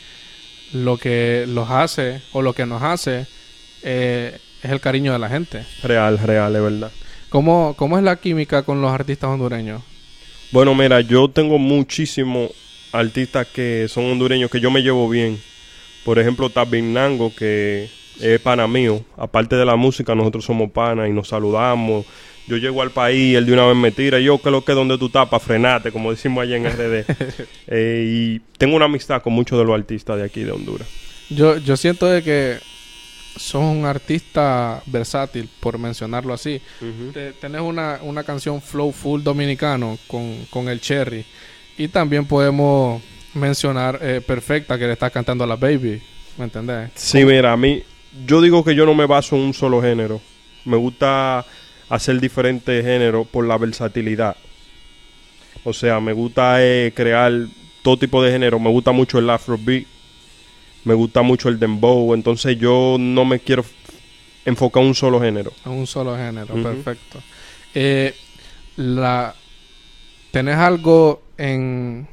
lo 0.73 0.97
que 0.97 1.45
los 1.47 1.69
hace, 1.69 2.21
o 2.33 2.41
lo 2.41 2.53
que 2.53 2.65
nos 2.65 2.81
hace, 2.83 3.25
eh, 3.83 4.37
es 4.61 4.71
el 4.71 4.79
cariño 4.81 5.13
de 5.13 5.19
la 5.19 5.29
gente. 5.29 5.63
real, 5.83 6.17
real, 6.19 6.55
es 6.55 6.61
verdad. 6.61 6.91
¿Cómo, 7.29 7.75
¿Cómo 7.77 7.97
es 7.97 8.03
la 8.03 8.17
química 8.17 8.63
con 8.63 8.81
los 8.81 8.91
artistas 8.91 9.29
hondureños? 9.29 9.81
Bueno, 10.51 10.75
mira, 10.75 10.99
yo 10.99 11.29
tengo 11.29 11.57
muchísimos 11.57 12.51
artistas 12.91 13.47
que 13.47 13.87
son 13.87 14.03
hondureños 14.05 14.51
que 14.51 14.59
yo 14.59 14.69
me 14.69 14.81
llevo 14.81 15.07
bien. 15.07 15.41
Por 16.03 16.19
ejemplo, 16.19 16.47
está 16.47 16.65
Nango, 16.65 17.33
que 17.33 17.89
es 18.21 18.39
pana 18.39 18.67
mío. 18.67 19.03
Aparte 19.17 19.55
de 19.55 19.65
la 19.65 19.75
música, 19.75 20.13
nosotros 20.15 20.45
somos 20.45 20.71
panas 20.71 21.09
y 21.09 21.11
nos 21.11 21.27
saludamos. 21.29 22.05
Yo 22.47 22.57
llego 22.57 22.81
al 22.81 22.91
país, 22.91 23.35
él 23.37 23.45
de 23.45 23.53
una 23.53 23.65
vez 23.67 23.75
me 23.77 23.91
tira. 23.91 24.19
Yo, 24.19 24.41
que 24.41 24.49
lo 24.51 24.63
que 24.65 24.73
donde 24.73 24.97
tú 24.97 25.05
estás, 25.07 25.27
para 25.29 25.39
frenarte, 25.39 25.91
como 25.91 26.11
decimos 26.11 26.41
allá 26.43 26.57
en 26.57 26.65
RD. 26.65 27.05
Eh, 27.67 28.03
y 28.07 28.39
tengo 28.57 28.75
una 28.75 28.85
amistad 28.85 29.21
con 29.21 29.31
muchos 29.33 29.57
de 29.57 29.63
los 29.65 29.73
artistas 29.79 30.17
de 30.17 30.23
aquí 30.25 30.43
de 30.43 30.51
Honduras. 30.51 30.87
Yo, 31.29 31.57
yo 31.57 31.77
siento 31.77 32.05
de 32.07 32.21
que 32.21 32.57
sos 33.37 33.61
un 33.63 33.85
artista 33.85 34.81
versátil, 34.87 35.47
por 35.61 35.77
mencionarlo 35.77 36.33
así. 36.33 36.59
Te- 37.13 37.31
tenés 37.33 37.61
una, 37.61 37.99
una 38.01 38.23
canción 38.25 38.61
flow 38.61 38.91
full 38.91 39.21
dominicano 39.23 39.97
con, 40.07 40.45
con 40.49 40.67
el 40.67 40.81
Cherry. 40.81 41.23
Y 41.77 41.87
también 41.87 42.25
podemos 42.25 43.01
mencionar 43.33 43.99
eh, 44.01 44.19
Perfecta 44.25 44.77
que 44.77 44.85
le 44.87 44.93
estás 44.93 45.11
cantando 45.13 45.45
a 45.45 45.47
la 45.47 45.55
Baby. 45.55 46.01
¿Me 46.37 46.45
entendés? 46.45 46.89
Sí, 46.95 47.23
mira, 47.23 47.53
a 47.53 47.57
mí, 47.57 47.81
yo 48.25 48.41
digo 48.41 48.63
que 48.63 48.75
yo 48.75 48.85
no 48.85 48.93
me 48.93 49.05
baso 49.05 49.35
en 49.35 49.43
un 49.43 49.53
solo 49.53 49.81
género. 49.81 50.21
Me 50.65 50.77
gusta 50.77 51.45
hacer 51.89 52.19
diferentes 52.19 52.83
géneros 52.83 53.27
por 53.27 53.45
la 53.45 53.57
versatilidad. 53.57 54.35
O 55.63 55.73
sea, 55.73 55.99
me 55.99 56.13
gusta 56.13 56.63
eh, 56.63 56.91
crear 56.95 57.31
todo 57.81 57.97
tipo 57.97 58.23
de 58.23 58.31
género. 58.31 58.59
Me 58.59 58.69
gusta 58.69 58.91
mucho 58.91 59.19
el 59.19 59.29
afrobeat. 59.29 59.85
Me 60.83 60.93
gusta 60.93 61.21
mucho 61.21 61.49
el 61.49 61.59
dembow. 61.59 62.13
Entonces 62.13 62.57
yo 62.57 62.97
no 62.99 63.25
me 63.25 63.39
quiero 63.39 63.63
enfocar 64.45 64.83
en 64.83 64.89
un 64.89 64.95
solo 64.95 65.21
género. 65.21 65.51
En 65.65 65.71
un 65.73 65.87
solo 65.87 66.15
género. 66.15 66.53
Perfecto. 66.55 67.19
Eh, 67.73 68.15
la, 68.77 69.35
¿Tenés 70.31 70.57
algo 70.57 71.21
en... 71.37 72.07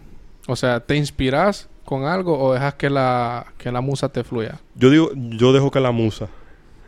O 0.47 0.57
sea, 0.57 0.81
¿te 0.81 0.97
inspiras 0.97 1.69
con 1.89 2.05
algo 2.05 2.39
o 2.39 2.53
dejas 2.53 2.75
que 2.75 2.91
la, 2.91 3.47
que 3.57 3.73
la 3.73 3.81
musa 3.81 4.11
te 4.11 4.23
fluya? 4.23 4.61
Yo 4.75 4.91
digo, 4.91 5.11
yo 5.15 5.55
dejo 5.55 5.71
que 5.71 5.81
la 5.81 5.91
musa 5.91 6.29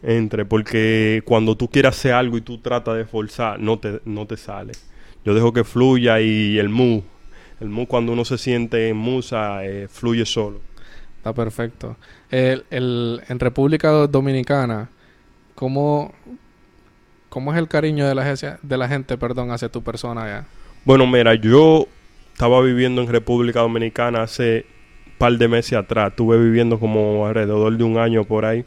entre, 0.02 0.44
porque 0.44 1.22
cuando 1.24 1.56
tú 1.56 1.68
quieres 1.68 1.96
hacer 1.96 2.12
algo 2.12 2.36
y 2.36 2.42
tú 2.42 2.58
tratas 2.58 2.96
de 2.96 3.06
forzar, 3.06 3.58
no 3.58 3.78
te, 3.78 4.02
no 4.04 4.26
te 4.26 4.36
sale. 4.36 4.72
Yo 5.24 5.32
dejo 5.32 5.54
que 5.54 5.64
fluya 5.64 6.20
y 6.20 6.58
el 6.58 6.68
mu, 6.68 7.00
el 7.60 7.70
mu 7.70 7.86
cuando 7.86 8.12
uno 8.12 8.26
se 8.26 8.36
siente 8.36 8.90
en 8.90 8.98
musa, 8.98 9.64
eh, 9.64 9.88
fluye 9.88 10.26
solo. 10.26 10.60
Está 11.16 11.32
perfecto. 11.32 11.96
El, 12.30 12.64
el- 12.70 13.22
en 13.26 13.38
República 13.38 13.88
Do- 13.88 14.06
Dominicana, 14.06 14.90
¿cómo, 15.54 16.12
¿cómo 17.30 17.52
es 17.52 17.58
el 17.58 17.68
cariño 17.68 18.06
de 18.06 18.14
la, 18.14 18.24
gente- 18.24 18.58
de 18.62 18.76
la 18.76 18.86
gente 18.86 19.16
perdón, 19.16 19.50
hacia 19.50 19.70
tu 19.70 19.82
persona 19.82 20.24
allá? 20.24 20.44
Bueno, 20.84 21.06
mira, 21.06 21.34
yo 21.36 21.86
estaba 22.34 22.60
viviendo 22.60 23.00
en 23.00 23.08
República 23.08 23.60
Dominicana 23.60 24.22
hace 24.22 24.66
par 25.20 25.36
de 25.36 25.48
meses 25.48 25.74
atrás. 25.74 26.10
Estuve 26.10 26.38
viviendo 26.42 26.80
como 26.80 27.26
alrededor 27.26 27.76
de 27.76 27.84
un 27.84 27.98
año 27.98 28.24
por 28.24 28.46
ahí. 28.46 28.64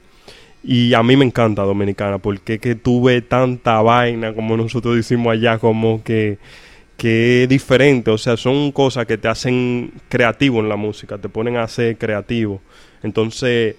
Y 0.63 0.93
a 0.93 1.01
mí 1.01 1.17
me 1.17 1.25
encanta 1.25 1.63
Dominicana 1.63 2.19
porque 2.19 2.60
que 2.60 2.75
tuve 2.75 3.22
tanta 3.22 3.81
vaina, 3.81 4.33
como 4.33 4.55
nosotros 4.55 4.95
decimos 4.95 5.33
allá, 5.33 5.57
como 5.57 6.03
que, 6.03 6.38
que 6.95 7.43
es 7.43 7.50
diferente. 7.50 8.12
O 8.12 8.19
sea, 8.19 8.38
son 8.38 8.72
cosas 8.72 9.07
que 9.07 9.17
te 9.17 9.27
hacen 9.27 9.93
creativo 10.10 10.60
en 10.60 10.69
la 10.69 10.75
música, 10.75 11.17
te 11.17 11.27
ponen 11.27 11.57
a 11.57 11.67
ser 11.67 11.98
creativo. 11.98 12.62
Entonces, 13.01 13.75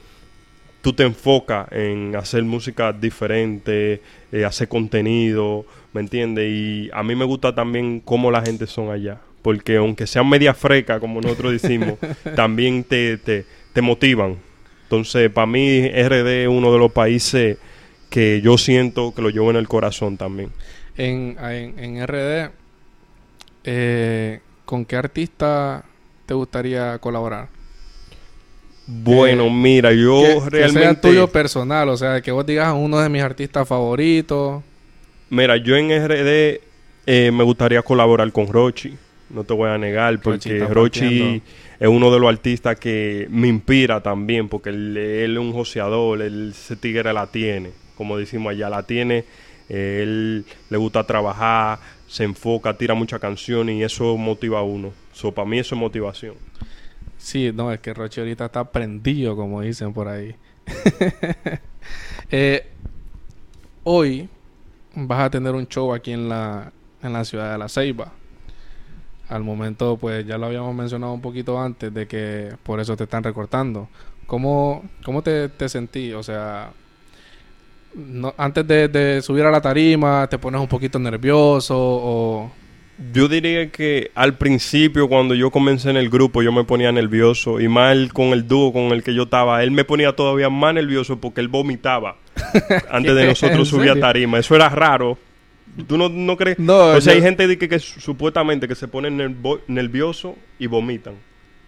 tú 0.82 0.92
te 0.92 1.04
enfocas 1.04 1.70
en 1.70 2.16
hacer 2.16 2.42
música 2.42 2.92
diferente, 2.92 4.02
eh, 4.32 4.44
hacer 4.44 4.66
contenido, 4.68 5.64
¿me 5.92 6.00
entiendes? 6.00 6.50
Y 6.50 6.90
a 6.92 7.04
mí 7.04 7.14
me 7.14 7.24
gusta 7.24 7.54
también 7.54 8.00
cómo 8.00 8.32
la 8.32 8.42
gente 8.42 8.66
son 8.66 8.90
allá. 8.90 9.20
Porque 9.44 9.76
aunque 9.76 10.06
sean 10.06 10.26
media 10.26 10.54
freca, 10.54 10.98
como 10.98 11.20
nosotros 11.20 11.52
decimos, 11.52 11.98
también 12.34 12.82
te, 12.82 13.18
te, 13.18 13.44
te 13.74 13.82
motivan. 13.82 14.38
Entonces, 14.84 15.30
para 15.30 15.46
mí, 15.46 15.86
RD 15.86 16.44
es 16.44 16.48
uno 16.48 16.72
de 16.72 16.78
los 16.78 16.90
países 16.92 17.58
que 18.08 18.40
yo 18.40 18.56
siento 18.56 19.12
que 19.14 19.20
lo 19.20 19.28
llevo 19.28 19.50
en 19.50 19.56
el 19.56 19.68
corazón 19.68 20.16
también. 20.16 20.50
En, 20.96 21.36
en, 21.38 21.78
en 21.78 22.06
RD, 22.06 22.52
eh, 23.64 24.40
¿con 24.64 24.86
qué 24.86 24.96
artista 24.96 25.84
te 26.24 26.32
gustaría 26.32 26.96
colaborar? 26.98 27.48
Bueno, 28.86 29.50
mira, 29.50 29.92
yo 29.92 30.22
que, 30.22 30.26
que 30.26 30.40
sea 30.40 30.48
realmente... 30.48 31.08
tuyo 31.08 31.28
personal, 31.28 31.90
o 31.90 31.98
sea, 31.98 32.22
que 32.22 32.32
vos 32.32 32.46
digas 32.46 32.72
uno 32.74 32.98
de 32.98 33.10
mis 33.10 33.22
artistas 33.22 33.68
favoritos. 33.68 34.62
Mira, 35.28 35.58
yo 35.58 35.76
en 35.76 35.90
RD 35.90 36.62
eh, 37.04 37.30
me 37.30 37.44
gustaría 37.44 37.82
colaborar 37.82 38.32
con 38.32 38.46
Rochi. 38.46 38.96
No 39.34 39.42
te 39.44 39.52
voy 39.52 39.68
a 39.68 39.76
negar, 39.76 40.14
Rochi 40.14 40.48
porque 40.48 40.66
Rochi 40.66 41.42
es 41.80 41.88
uno 41.88 42.12
de 42.12 42.20
los 42.20 42.28
artistas 42.28 42.78
que 42.78 43.26
me 43.30 43.48
inspira 43.48 44.00
también, 44.00 44.48
porque 44.48 44.70
él, 44.70 44.96
él 44.96 45.32
es 45.32 45.38
un 45.38 45.52
joseador, 45.52 46.22
él 46.22 46.50
ese 46.50 46.76
tigre 46.76 47.12
la 47.12 47.26
tiene, 47.26 47.70
como 47.96 48.16
decimos 48.16 48.52
allá, 48.52 48.70
la 48.70 48.84
tiene. 48.84 49.24
él 49.68 50.44
le 50.70 50.76
gusta 50.76 51.04
trabajar, 51.04 51.80
se 52.06 52.22
enfoca, 52.22 52.76
tira 52.78 52.94
muchas 52.94 53.18
canciones 53.18 53.76
y 53.76 53.82
eso 53.82 54.16
motiva 54.16 54.60
a 54.60 54.62
uno. 54.62 54.92
So, 55.12 55.32
para 55.32 55.48
mí 55.48 55.58
eso 55.58 55.74
es 55.74 55.80
motivación. 55.80 56.34
Sí, 57.18 57.50
no, 57.52 57.72
es 57.72 57.80
que 57.80 57.92
Roche 57.92 58.20
ahorita 58.20 58.44
está 58.44 58.70
prendido, 58.70 59.34
como 59.34 59.62
dicen 59.62 59.92
por 59.92 60.08
ahí. 60.08 60.36
Eh, 62.30 62.66
hoy 63.84 64.30
vas 64.94 65.20
a 65.20 65.30
tener 65.30 65.54
un 65.54 65.68
show 65.68 65.92
aquí 65.92 66.12
en 66.12 66.30
la, 66.30 66.72
en 67.02 67.12
la 67.12 67.22
ciudad 67.24 67.52
de 67.52 67.58
La 67.58 67.68
Ceiba. 67.68 68.12
Al 69.28 69.42
momento, 69.42 69.96
pues 69.96 70.26
ya 70.26 70.36
lo 70.38 70.46
habíamos 70.46 70.74
mencionado 70.74 71.12
un 71.14 71.20
poquito 71.22 71.58
antes 71.60 71.92
de 71.92 72.06
que 72.06 72.50
por 72.62 72.78
eso 72.80 72.96
te 72.96 73.04
están 73.04 73.22
recortando. 73.24 73.88
¿Cómo, 74.26 74.84
cómo 75.04 75.22
te, 75.22 75.48
te 75.48 75.68
sentí? 75.68 76.12
O 76.12 76.22
sea, 76.22 76.70
no, 77.94 78.34
antes 78.36 78.66
de, 78.66 78.88
de 78.88 79.22
subir 79.22 79.44
a 79.44 79.50
la 79.50 79.60
tarima, 79.60 80.26
¿te 80.28 80.38
pones 80.38 80.60
un 80.60 80.68
poquito 80.68 80.98
nervioso 80.98 81.74
o...? 81.76 82.52
Yo 83.12 83.26
diría 83.26 83.70
que 83.70 84.12
al 84.14 84.34
principio, 84.38 85.08
cuando 85.08 85.34
yo 85.34 85.50
comencé 85.50 85.90
en 85.90 85.96
el 85.96 86.08
grupo, 86.10 86.42
yo 86.42 86.52
me 86.52 86.62
ponía 86.62 86.92
nervioso. 86.92 87.60
Y 87.60 87.66
más 87.66 87.92
el- 87.92 88.12
con 88.12 88.26
el 88.28 88.46
dúo 88.46 88.72
con 88.72 88.84
el 88.92 89.02
que 89.02 89.14
yo 89.14 89.24
estaba, 89.24 89.64
él 89.64 89.72
me 89.72 89.84
ponía 89.84 90.12
todavía 90.14 90.48
más 90.48 90.74
nervioso 90.74 91.20
porque 91.20 91.40
él 91.40 91.48
vomitaba 91.48 92.16
antes 92.90 93.14
de 93.16 93.22
¿En 93.22 93.28
nosotros 93.28 93.68
subir 93.68 93.90
a 93.90 93.98
tarima. 93.98 94.38
Eso 94.38 94.54
era 94.54 94.68
raro. 94.68 95.18
¿Tú 95.86 95.96
no, 95.98 96.08
no 96.08 96.36
crees? 96.36 96.58
No, 96.58 96.90
o 96.92 97.00
sea, 97.00 97.12
yo- 97.12 97.18
hay 97.18 97.22
gente 97.22 97.46
de 97.46 97.58
que, 97.58 97.68
que 97.68 97.78
su- 97.78 98.00
supuestamente 98.00 98.68
que 98.68 98.74
se 98.74 98.86
ponen 98.88 99.16
nervo- 99.18 99.60
nervioso 99.66 100.36
y 100.58 100.66
vomitan. 100.66 101.14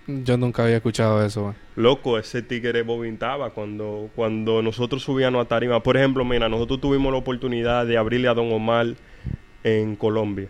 Yo 0.07 0.37
nunca 0.37 0.63
había 0.63 0.77
escuchado 0.77 1.25
eso. 1.25 1.47
man. 1.47 1.57
Loco, 1.75 2.17
ese 2.17 2.41
tigre 2.43 2.83
vomitaba 2.83 3.51
cuando, 3.51 4.09
cuando 4.15 4.63
nosotros 4.63 5.03
subíamos 5.03 5.45
a 5.45 5.49
tarima. 5.49 5.83
Por 5.83 5.97
ejemplo, 5.97 6.25
mira, 6.25 6.49
nosotros 6.49 6.81
tuvimos 6.81 7.11
la 7.13 7.19
oportunidad 7.19 7.85
de 7.87 7.97
abrirle 7.99 8.29
a 8.29 8.35
Don 8.35 8.53
Omar 8.53 8.95
en 9.65 9.97
Colombia. 9.97 10.49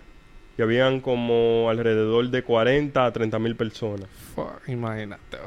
Y 0.59 0.63
habían 0.63 1.01
como 1.01 1.69
alrededor 1.71 2.29
de 2.31 2.43
40 2.43 3.07
a 3.07 3.13
30 3.13 3.39
mil 3.39 3.57
personas. 3.57 4.07
Fuck, 4.35 4.69
imagínate. 4.69 5.39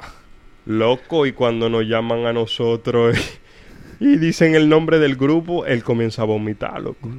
Loco, 0.66 1.26
y 1.26 1.32
cuando 1.34 1.70
nos 1.70 1.86
llaman 1.86 2.26
a 2.26 2.34
nosotros, 2.34 3.16
y 4.00 4.18
dicen 4.18 4.56
el 4.56 4.70
nombre 4.70 4.98
del 5.00 5.16
grupo, 5.16 5.66
él 5.68 5.84
comienza 5.84 6.24
a 6.24 6.26
vomitar, 6.26 6.82
loco. 6.82 7.10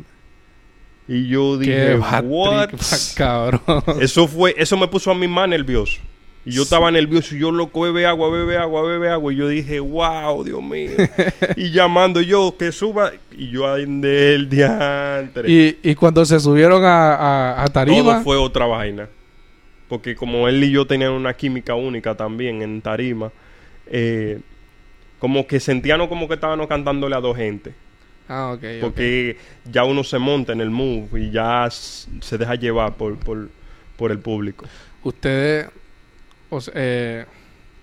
Y 1.10 1.26
yo 1.26 1.58
Qué 1.58 1.66
dije, 1.66 1.94
bad 1.96 2.24
what? 2.24 2.70
cabrón. 3.16 3.82
Eso 4.00 4.28
fue, 4.28 4.54
eso 4.56 4.76
me 4.76 4.86
puso 4.86 5.10
a 5.10 5.14
mí 5.16 5.26
más 5.26 5.48
nervioso. 5.48 6.00
Y 6.44 6.52
yo 6.52 6.62
estaba 6.62 6.88
nervioso 6.92 7.34
y 7.34 7.40
yo 7.40 7.50
loco, 7.50 7.80
bebe 7.80 8.06
agua, 8.06 8.30
bebe 8.30 8.56
agua, 8.56 8.82
bebe 8.82 9.10
agua. 9.10 9.32
Y 9.32 9.36
yo 9.36 9.48
dije, 9.48 9.80
wow, 9.80 10.44
Dios 10.44 10.62
mío. 10.62 10.92
y 11.56 11.72
llamando 11.72 12.20
yo, 12.20 12.54
que 12.56 12.70
suba. 12.70 13.10
Y 13.36 13.50
yo 13.50 13.70
ahí 13.70 13.86
del 13.86 14.48
diantre. 14.48 15.50
Y, 15.50 15.78
y 15.82 15.96
cuando 15.96 16.24
se 16.24 16.38
subieron 16.38 16.84
a, 16.84 17.14
a, 17.16 17.64
a 17.64 17.66
tarima, 17.66 17.98
Todo 17.98 18.20
fue 18.22 18.36
otra 18.36 18.66
vaina. 18.66 19.08
Porque 19.88 20.14
como 20.14 20.46
él 20.46 20.62
y 20.62 20.70
yo 20.70 20.86
tenían 20.86 21.10
una 21.10 21.34
química 21.34 21.74
única 21.74 22.14
también 22.14 22.62
en 22.62 22.80
tarima, 22.80 23.32
eh, 23.88 24.38
como 25.18 25.44
que 25.48 25.58
sentíamos 25.58 26.06
como 26.06 26.28
que 26.28 26.34
estábamos 26.34 26.68
cantándole 26.68 27.16
a 27.16 27.20
dos 27.20 27.36
gente. 27.36 27.74
Ah, 28.32 28.52
ok. 28.52 28.62
Porque 28.80 29.36
ya 29.70 29.82
uno 29.82 30.04
se 30.04 30.18
monta 30.20 30.52
en 30.52 30.60
el 30.60 30.70
move 30.70 31.08
y 31.20 31.30
ya 31.32 31.68
se 31.70 32.38
deja 32.38 32.54
llevar 32.54 32.94
por, 32.94 33.16
por, 33.18 33.48
por 33.96 34.12
el 34.12 34.20
público. 34.20 34.66
Ustedes, 35.02 35.66
o 36.48 36.60
sea, 36.60 36.72
eh, 36.76 37.26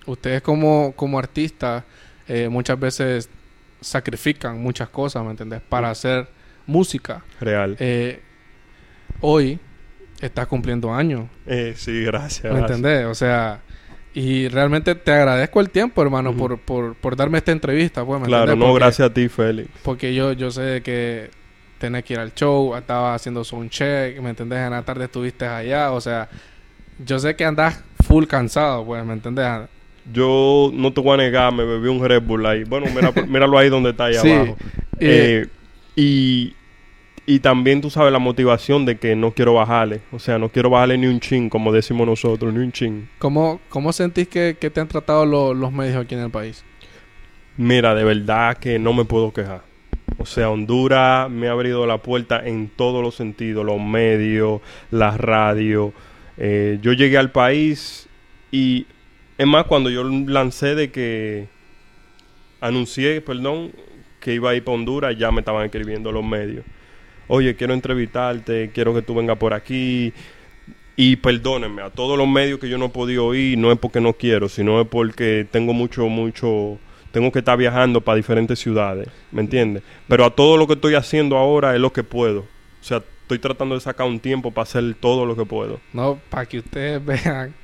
ustedes 0.06 0.40
como, 0.40 0.92
como 0.96 1.18
artistas, 1.18 1.84
eh, 2.26 2.48
muchas 2.48 2.80
veces 2.80 3.28
sacrifican 3.82 4.58
muchas 4.58 4.88
cosas, 4.88 5.22
¿me 5.22 5.32
entendés? 5.32 5.60
Para 5.68 5.90
hacer 5.90 6.26
música. 6.66 7.22
Real. 7.40 7.76
Eh, 7.78 8.20
hoy 9.20 9.58
estás 10.20 10.46
cumpliendo 10.46 10.94
años, 10.94 11.28
Eh, 11.46 11.74
sí, 11.76 12.02
gracias. 12.04 12.44
¿me 12.44 12.58
gracias. 12.60 12.78
entendés? 12.78 13.06
O 13.06 13.14
sea, 13.14 13.60
y 14.20 14.48
realmente 14.48 14.94
te 14.94 15.12
agradezco 15.12 15.60
el 15.60 15.70
tiempo, 15.70 16.02
hermano, 16.02 16.32
por, 16.34 16.58
por, 16.58 16.94
por 16.96 17.14
darme 17.16 17.38
esta 17.38 17.52
entrevista, 17.52 18.04
pues, 18.04 18.20
¿me 18.20 18.26
Claro, 18.26 18.56
no, 18.56 18.66
Porque- 18.66 18.80
gracias 18.80 19.10
a 19.10 19.14
ti, 19.14 19.28
Félix. 19.28 19.68
Porque 19.82 20.14
yo, 20.14 20.32
yo 20.32 20.50
sé 20.50 20.82
que 20.82 21.30
tenés 21.78 22.02
que 22.04 22.14
ir 22.14 22.18
al 22.18 22.34
show, 22.34 22.74
estaba 22.76 23.14
haciendo 23.14 23.44
un 23.52 23.70
check, 23.70 24.20
¿me 24.20 24.30
entendés? 24.30 24.58
En 24.58 24.70
la 24.70 24.82
tarde 24.82 25.04
estuviste 25.04 25.46
allá, 25.46 25.92
o 25.92 26.00
sea, 26.00 26.28
yo 27.06 27.18
sé 27.20 27.36
que 27.36 27.44
andás 27.44 27.82
full 28.04 28.24
cansado, 28.24 28.84
pues, 28.84 29.04
¿me 29.04 29.12
entendés? 29.12 29.46
Yo 30.12 30.70
no 30.72 30.92
te 30.92 31.00
voy 31.00 31.14
a 31.14 31.16
negar, 31.18 31.52
me 31.52 31.64
bebí 31.64 31.88
un 31.88 32.02
Red 32.04 32.22
Bull 32.22 32.44
ahí. 32.46 32.64
Bueno, 32.64 32.86
mira, 32.94 33.12
míralo 33.28 33.58
ahí 33.58 33.68
donde 33.68 33.90
está 33.90 34.06
ahí 34.06 34.14
Sí. 34.14 34.32
abajo. 34.32 34.56
Eh, 34.98 35.44
Eh, 35.44 35.46
y, 35.94 36.54
y 37.28 37.40
también 37.40 37.82
tú 37.82 37.90
sabes 37.90 38.10
la 38.10 38.18
motivación 38.18 38.86
de 38.86 38.96
que 38.96 39.14
no 39.14 39.32
quiero 39.32 39.52
bajarle. 39.52 40.00
O 40.12 40.18
sea, 40.18 40.38
no 40.38 40.48
quiero 40.48 40.70
bajarle 40.70 40.96
ni 40.96 41.06
un 41.06 41.20
chin, 41.20 41.50
como 41.50 41.70
decimos 41.72 42.06
nosotros, 42.06 42.54
ni 42.54 42.60
un 42.60 42.72
chin. 42.72 43.08
¿cómo, 43.18 43.60
¿Cómo 43.68 43.92
sentís 43.92 44.28
que, 44.28 44.56
que 44.58 44.70
te 44.70 44.80
han 44.80 44.88
tratado 44.88 45.26
lo- 45.26 45.52
los 45.52 45.70
medios 45.70 45.96
aquí 45.96 46.14
en 46.14 46.22
el 46.22 46.30
país? 46.30 46.64
Mira, 47.58 47.94
de 47.94 48.02
verdad 48.02 48.56
que 48.56 48.78
no 48.78 48.94
me 48.94 49.04
puedo 49.04 49.30
quejar. 49.32 49.60
O 50.16 50.24
sea, 50.24 50.48
Honduras 50.48 51.28
me 51.30 51.48
ha 51.48 51.52
abrido 51.52 51.86
la 51.86 51.98
puerta 51.98 52.40
en 52.44 52.70
todos 52.74 53.02
los 53.02 53.14
sentidos, 53.14 53.64
los 53.64 53.78
medios, 53.80 54.62
las 54.90 55.18
radios. 55.18 55.92
Eh, 56.38 56.78
yo 56.80 56.94
llegué 56.94 57.18
al 57.18 57.30
país 57.30 58.08
y 58.50 58.86
es 59.36 59.46
más 59.46 59.64
cuando 59.66 59.90
yo 59.90 60.02
lancé 60.04 60.74
de 60.74 60.90
que 60.90 61.46
anuncié, 62.60 63.20
perdón, 63.20 63.72
que 64.20 64.34
iba 64.34 64.50
a 64.50 64.54
ir 64.54 64.64
para 64.64 64.76
Honduras, 64.76 65.16
ya 65.16 65.30
me 65.30 65.40
estaban 65.40 65.64
escribiendo 65.66 66.10
los 66.10 66.24
medios. 66.24 66.64
Oye, 67.28 67.54
quiero 67.54 67.74
entrevistarte, 67.74 68.70
quiero 68.72 68.94
que 68.94 69.02
tú 69.02 69.14
vengas 69.14 69.36
por 69.36 69.54
aquí. 69.54 70.12
Y 70.96 71.16
perdónenme, 71.16 71.82
a 71.82 71.90
todos 71.90 72.18
los 72.18 72.26
medios 72.26 72.58
que 72.58 72.68
yo 72.68 72.76
no 72.76 72.86
he 72.86 72.88
podido 72.88 73.32
ir, 73.32 73.56
no 73.56 73.70
es 73.70 73.78
porque 73.78 74.00
no 74.00 74.14
quiero, 74.14 74.48
sino 74.48 74.80
es 74.80 74.88
porque 74.88 75.46
tengo 75.48 75.72
mucho, 75.72 76.08
mucho, 76.08 76.76
tengo 77.12 77.30
que 77.30 77.38
estar 77.38 77.56
viajando 77.56 78.00
para 78.00 78.16
diferentes 78.16 78.58
ciudades, 78.58 79.06
¿me 79.30 79.42
entiendes? 79.42 79.84
Pero 80.08 80.24
a 80.24 80.30
todo 80.30 80.56
lo 80.56 80.66
que 80.66 80.72
estoy 80.72 80.96
haciendo 80.96 81.36
ahora 81.36 81.72
es 81.74 81.80
lo 81.80 81.92
que 81.92 82.02
puedo. 82.02 82.40
O 82.40 82.84
sea, 82.84 83.00
estoy 83.22 83.38
tratando 83.38 83.76
de 83.76 83.80
sacar 83.80 84.08
un 84.08 84.18
tiempo 84.18 84.50
para 84.50 84.64
hacer 84.64 84.96
todo 84.98 85.24
lo 85.24 85.36
que 85.36 85.44
puedo. 85.44 85.78
No, 85.92 86.18
para 86.30 86.46
que 86.46 86.58
ustedes 86.58 87.04
vean. 87.24 87.54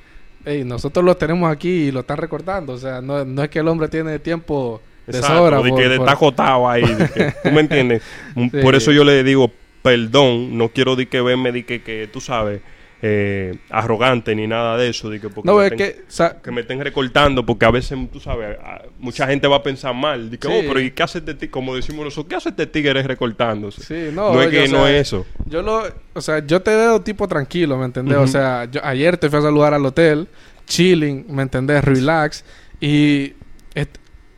Ey, 0.45 0.63
nosotros 0.63 1.03
lo 1.03 1.17
tenemos 1.17 1.51
aquí 1.51 1.87
y 1.87 1.91
lo 1.91 2.01
están 2.01 2.17
recordando. 2.17 2.71
O 2.73 2.77
sea, 2.77 3.01
no, 3.01 3.25
no 3.25 3.43
es 3.43 3.49
que 3.49 3.59
el 3.59 3.67
hombre 3.67 3.89
tiene 3.89 4.19
tiempo 4.19 4.81
de 5.07 5.17
Exacto, 5.17 5.37
sobra. 5.37 5.61
de 5.61 5.69
por- 5.69 5.79
que 5.79 5.85
por- 5.85 5.93
está 5.93 6.11
acotado 6.11 6.69
ahí. 6.69 6.83
que- 6.83 7.33
¿Tú 7.43 7.51
me 7.51 7.61
entiendes? 7.61 8.01
Sí. 8.35 8.49
Por 8.61 8.75
eso 8.75 8.91
yo 8.91 9.03
le 9.03 9.23
digo, 9.23 9.51
perdón, 9.81 10.57
no 10.57 10.69
quiero 10.69 10.95
de 10.95 11.07
que 11.07 11.21
verme 11.21 11.51
de 11.51 11.65
que, 11.65 11.81
que 11.83 12.09
tú 12.11 12.19
sabes, 12.21 12.61
eh, 13.01 13.55
arrogante 13.69 14.33
ni 14.35 14.47
nada 14.47 14.77
de 14.77 14.89
eso. 14.89 15.09
De 15.09 15.19
que 15.21 15.29
porque 15.29 15.47
No, 15.47 15.57
me 15.57 15.67
es 15.67 15.73
que... 15.73 16.01
o 16.07 16.11
sea, 16.11 16.37
que 16.41 16.49
me 16.49 16.61
estén 16.61 16.81
recortando 16.81 17.45
porque 17.45 17.65
a 17.65 17.71
veces, 17.71 17.97
tú 18.11 18.19
sabes, 18.19 18.57
a- 18.59 18.81
mucha 18.99 19.27
gente 19.27 19.47
va 19.47 19.57
a 19.57 19.63
pensar 19.63 19.93
mal. 19.93 20.31
De 20.31 20.39
que, 20.39 20.47
Sí. 20.47 20.53
oh, 20.53 20.61
pero 20.67 20.79
¿y 20.79 20.89
qué 20.91 21.03
hace 21.03 21.19
este 21.19 21.33
tigre? 21.35 21.51
Como 21.51 21.75
decimos 21.75 22.03
nosotros, 22.05 22.27
¿qué 22.29 22.35
hace 22.35 22.49
este 22.49 22.65
tigre 22.65 23.03
recortándose? 23.03 23.83
sí, 23.83 24.11
no. 24.15 24.33
no 24.33 24.41
es 24.41 24.47
que 24.49 24.63
o 24.63 24.67
sea, 24.67 24.77
no 24.79 24.87
es 24.87 25.01
eso. 25.07 25.25
Yo 25.45 25.61
lo, 25.61 25.83
o 26.13 26.21
sea, 26.21 26.43
yo 26.45 26.61
te 26.61 26.75
veo 26.75 26.99
tipo 27.01 27.27
tranquilo, 27.27 27.77
¿me 27.77 27.85
entendés? 27.85 28.17
O 28.17 28.27
sea, 28.27 28.65
yo 28.71 28.83
ayer 28.83 29.17
te 29.17 29.29
fui 29.29 29.37
a 29.39 29.43
saludar 29.43 29.73
al 29.75 29.85
hotel, 29.85 30.27
chilling, 30.65 31.25
¿me 31.29 31.43
entendés? 31.43 31.83
Relax. 31.83 32.43
Y 32.81 33.33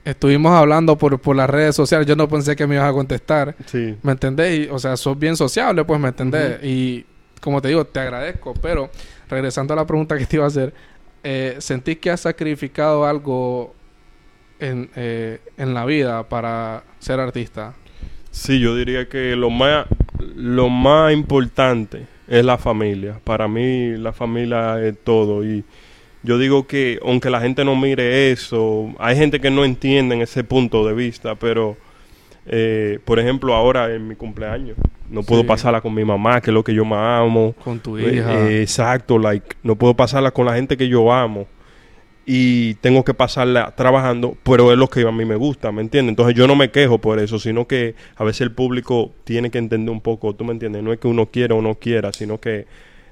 estuvimos 0.09 0.51
hablando 0.53 0.97
por, 0.97 1.19
por 1.19 1.35
las 1.35 1.49
redes 1.49 1.75
sociales. 1.75 2.07
Yo 2.07 2.15
no 2.15 2.27
pensé 2.27 2.55
que 2.55 2.65
me 2.65 2.75
ibas 2.75 2.89
a 2.89 2.93
contestar, 2.93 3.55
Sí. 3.65 3.95
¿me 4.03 4.13
entendés? 4.13 4.59
Y, 4.67 4.69
o 4.69 4.79
sea, 4.79 4.95
sos 4.97 5.17
bien 5.19 5.35
sociable, 5.35 5.83
pues, 5.83 5.99
¿me 5.99 6.07
entendés? 6.09 6.63
Y 6.63 7.05
como 7.41 7.61
te 7.61 7.67
digo, 7.67 7.85
te 7.85 7.99
agradezco. 7.99 8.53
Pero 8.61 8.89
regresando 9.29 9.73
a 9.73 9.77
la 9.77 9.85
pregunta 9.85 10.17
que 10.17 10.25
te 10.25 10.37
iba 10.37 10.45
a 10.45 10.47
hacer, 10.47 10.73
eh, 11.23 11.55
¿sentís 11.59 11.97
que 11.97 12.09
has 12.09 12.21
sacrificado 12.21 13.05
algo 13.05 13.75
en, 14.59 14.89
eh, 14.95 15.39
en 15.57 15.73
la 15.73 15.85
vida 15.85 16.23
para 16.27 16.83
ser 16.99 17.19
artista? 17.19 17.73
Sí, 18.31 18.59
yo 18.59 18.75
diría 18.75 19.09
que 19.09 19.35
lo 19.35 19.49
más, 19.49 19.87
lo 20.35 20.69
más 20.69 21.11
importante 21.13 22.05
es 22.27 22.45
la 22.45 22.57
familia. 22.57 23.19
Para 23.23 23.47
mí 23.47 23.97
la 23.97 24.13
familia 24.13 24.81
es 24.81 24.95
todo. 25.03 25.43
Y 25.43 25.63
yo 26.23 26.37
digo 26.37 26.67
que 26.67 26.99
aunque 27.03 27.29
la 27.29 27.39
gente 27.41 27.63
no 27.65 27.75
mire 27.75 28.31
eso, 28.31 28.93
hay 28.99 29.15
gente 29.15 29.39
que 29.39 29.49
no 29.51 29.63
entiende 29.65 30.21
ese 30.21 30.43
punto 30.43 30.85
de 30.87 30.93
vista, 30.93 31.35
pero 31.35 31.77
eh, 32.45 32.99
por 33.05 33.19
ejemplo 33.19 33.53
ahora 33.53 33.93
en 33.93 34.07
mi 34.07 34.15
cumpleaños 34.15 34.77
no 35.09 35.23
puedo 35.23 35.41
Sí. 35.41 35.47
pasarla 35.47 35.81
con 35.81 35.93
mi 35.93 36.03
mamá, 36.05 36.41
que 36.41 36.49
es 36.49 36.53
lo 36.53 36.63
que 36.63 36.73
yo 36.73 36.83
más 36.85 37.21
amo. 37.21 37.53
Con 37.63 37.79
tu 37.79 37.97
hija. 37.99 38.47
eh, 38.49 38.61
exacto, 38.61 39.17
like, 39.19 39.55
no 39.63 39.75
puedo 39.75 39.93
pasarla 39.93 40.31
con 40.31 40.45
la 40.45 40.55
gente 40.55 40.75
que 40.77 40.87
yo 40.89 41.11
amo. 41.13 41.47
Y 42.29 42.73
tengo 42.75 43.05
que 43.05 43.13
pasarla 43.13 43.73
trabajando, 43.77 44.35
pero 44.43 44.69
es 44.73 44.77
lo 44.77 44.89
que 44.89 45.07
a 45.07 45.11
mí 45.13 45.23
me 45.23 45.37
gusta, 45.37 45.71
¿me 45.71 45.81
entiendes? 45.81 46.09
Entonces 46.11 46.35
yo 46.35 46.45
no 46.45 46.57
me 46.57 46.71
quejo 46.71 46.97
por 46.97 47.19
eso, 47.19 47.39
sino 47.39 47.65
que 47.67 47.95
a 48.17 48.25
veces 48.25 48.41
el 48.41 48.51
público 48.51 49.13
tiene 49.23 49.49
que 49.49 49.59
entender 49.59 49.89
un 49.91 50.01
poco, 50.01 50.35
¿tú 50.35 50.43
me 50.43 50.51
entiendes? 50.51 50.83
No 50.83 50.91
es 50.91 50.99
que 50.99 51.07
uno 51.07 51.27
quiera 51.27 51.55
o 51.55 51.61
no 51.61 51.75
quiera, 51.75 52.11
sino 52.11 52.37
que 52.41 52.65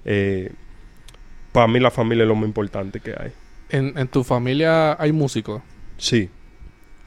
eh, 0.03 0.51
para 1.55 1.67
mí 1.67 1.79
la 1.79 1.89
familia 1.91 2.23
es 2.23 2.27
lo 2.27 2.35
más 2.35 2.45
importante 2.47 2.99
que 2.99 3.11
hay. 3.11 3.31
¿En, 3.69 3.97
en 3.97 4.07
tu 4.07 4.23
familia 4.23 4.93
hay 5.01 5.11
músicos? 5.11 5.61
Sí. 5.97 6.29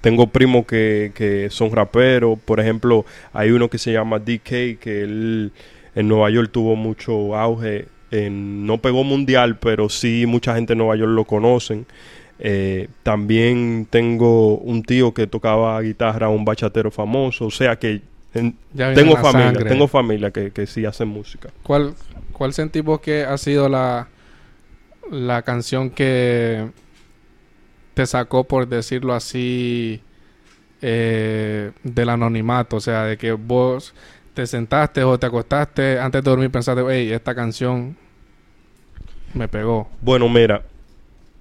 Tengo 0.01 0.29
primos 0.29 0.67
que, 0.67 1.13
que 1.15 1.49
son 1.51 1.71
raperos. 1.73 2.39
Por 2.45 2.59
ejemplo, 2.61 3.05
hay 3.33 3.51
uno 3.51 3.69
que 3.69 3.79
se 3.79 3.93
llama 3.93 4.19
DK, 4.19 4.79
que 4.81 5.03
él 5.03 5.53
en 5.95 6.09
Nueva 6.09 6.31
York 6.31 6.51
tuvo 6.53 6.77
mucho 6.77 7.37
auge. 7.37 7.87
En, 8.11 8.65
no 8.67 8.79
pegó 8.79 9.05
mundial, 9.05 9.59
pero 9.59 9.89
sí 9.89 10.25
mucha 10.27 10.55
gente 10.55 10.73
en 10.73 10.79
Nueva 10.79 10.97
York 10.97 11.11
lo 11.13 11.25
conocen. 11.25 11.87
Eh, 12.39 12.89
también 13.03 13.87
tengo 13.91 14.57
un 14.59 14.83
tío 14.85 15.13
que 15.13 15.27
tocaba 15.27 15.81
guitarra, 15.81 16.29
un 16.29 16.45
bachatero 16.45 16.91
famoso. 16.91 17.47
O 17.47 17.51
sea 17.51 17.77
que 17.77 18.01
en- 18.35 18.57
tengo 18.75 19.17
familia, 19.17 19.53
sangre. 19.53 19.65
tengo 19.69 19.89
familia 19.89 20.31
que, 20.31 20.51
que 20.53 20.67
sí 20.67 20.85
hacen 20.85 21.09
música. 21.09 21.51
¿Cuál, 21.65 21.95
cuál 22.33 22.53
sentís 22.53 22.85
vos 22.85 23.01
que 23.01 23.25
ha 23.25 23.37
sido 23.37 23.69
la, 23.69 24.07
la 25.11 25.43
canción 25.43 25.91
que 25.91 26.71
te 27.95 28.07
sacó, 28.07 28.45
por 28.45 28.69
decirlo 28.69 29.15
así, 29.15 30.01
eh, 30.83 31.73
del 31.83 32.09
anonimato? 32.09 32.77
O 32.77 32.81
sea, 32.81 33.05
de 33.05 33.17
que 33.17 33.33
vos 33.33 33.95
te 34.35 34.47
sentaste 34.47 35.03
o 35.03 35.19
te 35.19 35.27
acostaste 35.27 35.99
antes 35.99 36.23
de 36.23 36.31
dormir 36.31 36.51
pensaste, 36.51 36.83
hey, 36.89 37.11
esta 37.13 37.35
canción 37.35 37.97
me 39.35 39.49
pegó. 39.49 39.89
Bueno, 40.01 40.29
mira, 40.29 40.63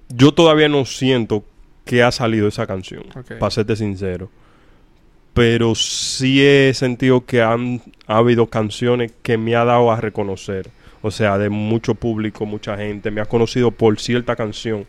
yo 0.08 0.32
todavía 0.32 0.68
no 0.68 0.84
siento 0.84 1.44
que 1.84 2.02
ha 2.02 2.10
salido 2.10 2.48
esa 2.48 2.66
canción, 2.66 3.04
Ok. 3.16 3.34
para 3.38 3.50
serte 3.50 3.76
sincero. 3.76 4.30
Pero 5.32 5.74
sí 5.74 6.44
he 6.44 6.74
sentido 6.74 7.24
que 7.24 7.40
han 7.42 7.80
ha 8.06 8.16
habido 8.16 8.48
canciones 8.48 9.12
que 9.22 9.38
me 9.38 9.54
ha 9.54 9.64
dado 9.64 9.92
a 9.92 10.00
reconocer. 10.00 10.70
O 11.02 11.10
sea, 11.10 11.38
de 11.38 11.48
mucho 11.48 11.94
público, 11.94 12.46
mucha 12.46 12.76
gente 12.76 13.10
me 13.10 13.20
ha 13.20 13.26
conocido 13.26 13.70
por 13.70 13.98
cierta 14.00 14.36
canción. 14.36 14.86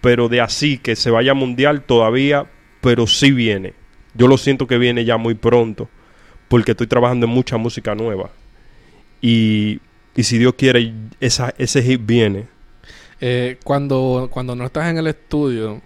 Pero 0.00 0.28
de 0.28 0.40
así 0.40 0.78
que 0.78 0.96
se 0.96 1.10
vaya 1.10 1.34
mundial 1.34 1.82
todavía, 1.82 2.46
pero 2.80 3.06
sí 3.06 3.32
viene. 3.32 3.74
Yo 4.14 4.28
lo 4.28 4.36
siento 4.36 4.66
que 4.66 4.78
viene 4.78 5.04
ya 5.04 5.16
muy 5.16 5.34
pronto, 5.34 5.88
porque 6.48 6.72
estoy 6.72 6.86
trabajando 6.86 7.26
en 7.26 7.32
mucha 7.32 7.56
música 7.56 7.94
nueva. 7.94 8.30
Y, 9.20 9.80
y 10.14 10.22
si 10.24 10.38
Dios 10.38 10.54
quiere, 10.54 10.92
esa, 11.20 11.54
ese 11.58 11.82
hit 11.82 12.00
viene. 12.04 12.46
Eh, 13.20 13.58
cuando, 13.64 14.28
cuando 14.30 14.54
no 14.54 14.64
estás 14.64 14.88
en 14.88 14.98
el 14.98 15.06
estudio, 15.06 15.80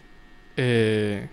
eh, 0.56 1.28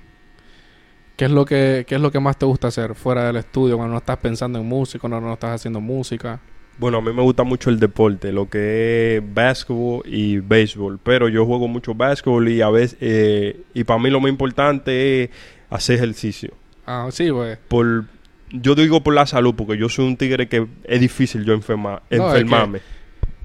¿Qué 1.15 1.25
es 1.25 1.31
lo 1.31 1.45
que 1.45 1.85
qué 1.87 1.95
es 1.95 2.01
lo 2.01 2.11
que 2.11 2.19
más 2.19 2.37
te 2.37 2.45
gusta 2.45 2.69
hacer 2.69 2.95
fuera 2.95 3.25
del 3.25 3.37
estudio 3.37 3.77
cuando 3.77 3.93
no 3.93 3.99
estás 3.99 4.17
pensando 4.17 4.59
en 4.59 4.65
música, 4.65 4.99
cuando 4.99 5.21
no 5.21 5.33
estás 5.33 5.51
haciendo 5.51 5.79
música? 5.79 6.39
Bueno, 6.79 6.97
a 6.97 7.01
mí 7.01 7.13
me 7.13 7.21
gusta 7.21 7.43
mucho 7.43 7.69
el 7.69 7.79
deporte, 7.79 8.31
lo 8.31 8.49
que 8.49 9.17
es 9.17 9.33
básquetbol 9.33 10.01
y 10.05 10.39
béisbol, 10.39 10.99
pero 11.01 11.29
yo 11.29 11.45
juego 11.45 11.67
mucho 11.67 11.93
básquetbol 11.93 12.49
y 12.49 12.61
a 12.61 12.69
veces 12.69 12.97
eh, 12.99 13.61
y 13.73 13.83
para 13.83 13.99
mí 13.99 14.09
lo 14.09 14.19
más 14.19 14.29
importante 14.29 15.23
es 15.23 15.29
hacer 15.69 15.95
ejercicio. 15.97 16.51
Ah, 16.85 17.07
sí, 17.11 17.31
pues. 17.31 17.57
Por 17.67 18.05
yo 18.51 18.75
digo 18.75 19.01
por 19.01 19.13
la 19.13 19.25
salud 19.25 19.53
porque 19.55 19.77
yo 19.77 19.87
soy 19.89 20.05
un 20.07 20.17
tigre 20.17 20.47
que 20.49 20.67
es 20.83 20.99
difícil 20.99 21.43
yo 21.45 21.53
enferma, 21.53 21.91
No, 21.93 21.99
es 21.99 22.09
que 22.09 22.15
enfermarme 22.41 22.81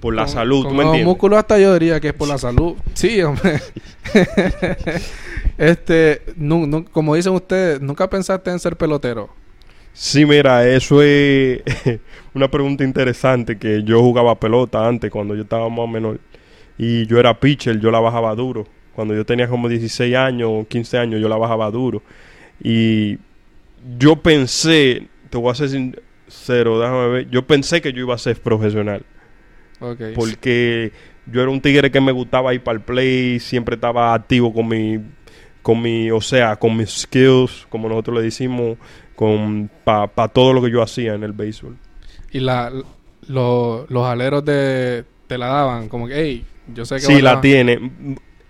por 0.01 0.15
la 0.15 0.25
Con- 0.25 0.33
salud, 0.33 0.63
¿tú 0.63 0.69
con 0.69 0.77
me 0.77 0.83
los 0.85 0.87
entiendes? 0.93 1.07
músculos 1.13 1.39
hasta 1.39 1.59
yo 1.59 1.73
diría 1.75 1.99
que 2.01 2.09
es 2.09 2.15
por 2.15 2.29
la 2.29 2.39
salud. 2.39 2.75
Sí, 2.95 3.21
hombre. 3.23 3.61
este, 5.59 6.23
nu- 6.37 6.85
como 6.93 7.15
dicen 7.15 7.33
ustedes, 7.35 7.81
¿nunca 7.81 8.09
pensaste 8.09 8.51
en 8.51 8.59
ser 8.59 8.77
pelotero? 8.77 9.29
Sí, 10.01 10.25
mira, 10.25 10.65
eso 10.69 11.03
es 11.03 11.61
una 12.35 12.49
pregunta 12.49 12.85
interesante 12.85 13.59
que 13.59 13.83
yo 13.83 14.01
jugaba 14.01 14.39
pelota 14.39 14.87
antes 14.87 15.11
cuando 15.11 15.35
yo 15.35 15.43
estaba 15.43 15.69
más 15.69 15.89
menor 15.89 16.21
y 16.79 17.05
yo 17.07 17.19
era 17.19 17.41
pitcher, 17.41 17.81
yo 17.81 17.91
la 17.91 17.99
bajaba 17.99 18.33
duro. 18.37 18.65
Cuando 18.95 19.13
yo 19.13 19.27
tenía 19.27 19.49
como 19.49 19.69
16 19.69 20.15
años 20.15 20.51
o 20.53 20.67
15 20.69 20.99
años 20.99 21.21
yo 21.21 21.29
la 21.29 21.37
bajaba 21.37 21.69
duro. 21.73 22.01
Y 22.63 23.19
yo 23.99 24.15
pensé, 24.23 25.09
te 25.31 25.37
voy 25.37 25.51
a 25.51 25.57
ser 25.57 25.71
sincero, 25.71 26.79
déjame 26.79 27.09
ver, 27.09 27.31
yo 27.31 27.45
pensé 27.45 27.81
que 27.81 27.93
yo 27.93 28.01
iba 28.01 28.15
a 28.15 28.19
ser 28.19 28.41
profesional 28.41 29.05
porque 30.15 30.93
yo 31.27 31.43
era 31.43 31.51
un 31.51 31.61
tigre 31.61 31.91
que 31.91 32.01
me 32.01 32.13
gustaba 32.13 32.55
ir 32.55 32.63
para 32.63 32.79
el 32.79 32.85
play, 32.85 33.41
siempre 33.41 33.75
estaba 33.75 34.15
activo 34.15 34.53
con 34.53 34.69
mi, 34.69 35.01
con 35.63 35.83
mi, 35.83 36.09
o 36.11 36.21
sea, 36.21 36.57
con 36.57 36.77
mis 36.77 36.91
skills, 36.91 37.67
como 37.69 37.89
nosotros 37.89 38.17
le 38.17 38.23
decimos, 38.23 38.79
con 39.19 39.69
para 39.83 40.29
todo 40.29 40.53
lo 40.53 40.63
que 40.63 40.71
yo 40.71 40.81
hacía 40.81 41.15
en 41.15 41.25
el 41.25 41.33
béisbol. 41.33 41.77
Y 42.31 42.39
la, 42.39 42.71
lo- 43.27 43.85
los 43.89 44.07
aleros 44.07 44.45
de, 44.45 45.05
te 45.27 45.37
la 45.39 45.49
daban, 45.49 45.89
como 45.89 46.07
que, 46.07 46.15
hey, 46.15 46.45
yo 46.73 46.85
sé 46.85 46.97
que 46.97 47.01
Sí, 47.01 47.21
la 47.21 47.41
tiene. 47.41 47.91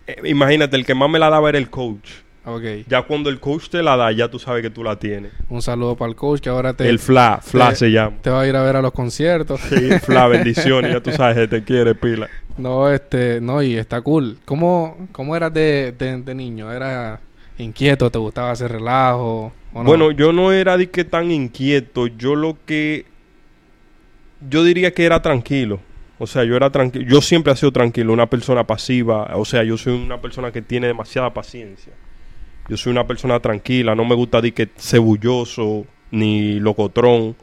Eh, 0.07 0.17
Imagínate, 0.25 0.77
el 0.77 0.85
que 0.85 0.95
más 0.95 1.09
me 1.09 1.19
la 1.19 1.31
daba 1.31 1.49
era 1.49 1.57
el 1.57 1.71
coach. 1.71 2.11
Ok. 2.45 2.63
Ya 2.87 3.03
cuando 3.03 3.31
el 3.31 3.41
coach 3.41 3.69
te 3.71 3.83
la 3.83 3.97
da, 3.97 4.13
ya 4.13 4.29
tú 4.29 4.39
sabes 4.39 4.63
que 4.63 4.69
tú 4.71 4.85
la 4.85 4.99
tienes. 4.99 5.33
Un 5.49 5.63
saludo 5.63 5.97
para 5.97 6.11
el 6.11 6.17
coach 6.17 6.41
que 6.41 6.51
ahora 6.51 6.75
te, 6.75 6.87
el 6.89 6.99
FLA, 6.99 7.41
FLA 7.43 7.71
te- 7.71 7.77
se 7.77 7.91
llama. 7.91 8.17
te 8.21 8.29
va 8.31 8.43
a 8.43 8.47
ir 8.47 8.55
a 8.57 8.63
ver 8.63 8.77
a 8.77 8.83
los 8.83 8.93
conciertos. 8.93 9.61
Sí, 9.61 9.75
FLA, 10.03 10.27
bendiciones, 10.29 10.93
ya 10.93 11.01
tú 11.01 11.13
sabes 11.13 11.37
que 11.37 11.49
te 11.49 11.65
quiere, 11.65 11.95
pila. 11.95 12.29
No, 12.59 12.91
este, 12.91 13.41
no, 13.41 13.63
y 13.63 13.75
está 13.77 14.01
cool. 14.03 14.39
¿Cómo, 14.45 15.09
cómo 15.13 15.35
eras 15.37 15.53
de, 15.55 15.95
de, 15.99 16.21
de 16.23 16.35
niño? 16.35 16.71
¿Era 16.73 17.21
inquieto? 17.63 18.11
¿Te 18.11 18.19
gustaba 18.19 18.51
hacer 18.53 18.71
relajo? 18.73 19.53
o 19.73 19.79
no? 19.83 19.85
Bueno, 19.85 20.11
yo 20.13 20.33
no 20.33 20.53
era 20.53 20.77
de 20.77 20.89
que 20.91 21.05
tan 21.05 21.31
inquieto. 21.31 22.07
Yo 22.07 22.35
lo 22.35 22.57
que. 22.67 23.05
Yo 24.49 24.63
diría 24.65 24.93
que 24.93 25.05
era 25.05 25.21
tranquilo. 25.21 25.81
O 26.19 26.27
sea, 26.27 26.45
yo 26.45 26.57
era 26.57 26.71
tranquilo. 26.71 27.05
Yo 27.09 27.21
siempre 27.21 27.53
he 27.53 27.57
sido 27.57 27.73
tranquilo, 27.73 28.13
una 28.13 28.29
persona 28.29 28.65
pasiva. 28.65 29.31
O 29.37 29.45
sea, 29.45 29.63
yo 29.65 29.77
soy 29.77 29.93
una 29.95 30.21
persona 30.21 30.51
que 30.53 30.63
tiene 30.63 30.87
demasiada 30.87 31.33
paciencia. 31.33 31.93
Yo 32.69 32.77
soy 32.77 32.91
una 32.93 33.07
persona 33.07 33.39
tranquila. 33.41 33.95
No 33.95 34.05
me 34.05 34.15
gusta 34.15 34.41
de 34.41 34.53
que 34.53 34.69
cebulloso 34.77 35.87
ni 36.11 36.59
locotrón, 36.61 37.37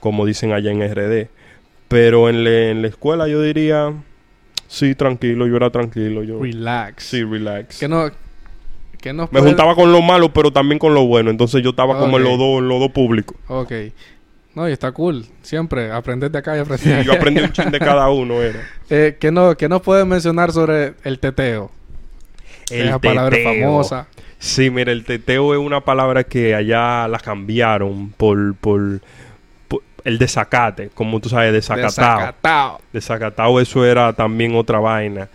como 0.00 0.24
dicen 0.26 0.52
allá 0.52 0.70
en 0.70 0.82
RD. 0.82 1.28
Pero 1.88 2.28
en, 2.28 2.44
la- 2.44 2.70
en 2.70 2.82
la 2.82 2.88
escuela 2.88 3.28
yo 3.28 3.42
diría. 3.42 3.92
Sí, 4.68 4.94
tranquilo. 4.94 5.46
Yo 5.46 5.56
era 5.56 5.70
tranquilo. 5.70 6.22
Yo, 6.22 6.40
Relax. 6.42 7.04
sí, 7.04 7.22
relax. 7.24 7.78
¿Qué 7.80 7.88
no, 7.88 8.10
qué 9.02 9.12
nos 9.12 9.30
Me 9.30 9.40
puede- 9.40 9.50
juntaba 9.52 9.74
con 9.74 9.92
lo 9.92 10.00
malo, 10.00 10.32
pero 10.32 10.50
también 10.50 10.78
con 10.78 10.94
lo 10.94 11.04
bueno. 11.06 11.28
Entonces 11.30 11.62
yo 11.62 11.70
estaba 11.70 11.98
como 11.98 12.16
en 12.16 12.24
los 12.24 12.38
dos, 12.38 12.60
en 12.60 12.68
los 12.68 12.80
dos 12.80 12.90
públicos. 12.92 13.36
Ok. 13.48 13.72
No, 14.54 14.68
y 14.68 14.72
está 14.72 14.92
cool. 14.92 15.24
Siempre 15.42 15.90
aprender 15.92 16.30
de 16.30 16.38
acá 16.38 16.56
y 16.56 16.60
aprender 16.60 16.78
Sí, 16.80 16.90
de 16.90 17.04
yo 17.04 17.12
aprendí 17.14 17.40
un 17.40 17.52
chin 17.52 17.70
de 17.70 17.78
cada 17.78 18.08
uno, 18.10 18.40
era. 18.42 18.60
Eh, 18.90 19.16
¿qué, 19.18 19.30
no, 19.32 19.56
¿Qué 19.56 19.68
nos 19.68 19.80
puedes 19.82 20.04
mencionar 20.06 20.52
sobre 20.52 20.94
el 21.04 21.18
teteo? 21.18 21.70
Esa 22.70 22.98
palabra 22.98 23.36
famosa. 23.42 24.06
Sí, 24.38 24.68
mira, 24.70 24.92
el 24.92 25.04
teteo 25.04 25.54
es 25.54 25.60
una 25.60 25.80
palabra 25.82 26.24
que 26.24 26.54
allá 26.54 27.06
la 27.08 27.18
cambiaron 27.18 28.10
por, 28.10 28.54
por, 28.56 29.00
por 29.68 29.82
el 30.04 30.18
desacate, 30.18 30.90
como 30.94 31.20
tú 31.20 31.28
sabes, 31.30 31.52
desacatado. 31.52 32.18
Desacatado. 32.18 32.80
Desacatado, 32.92 33.60
eso 33.60 33.86
era 33.86 34.12
también 34.12 34.54
otra 34.54 34.78
vaina 34.80 35.28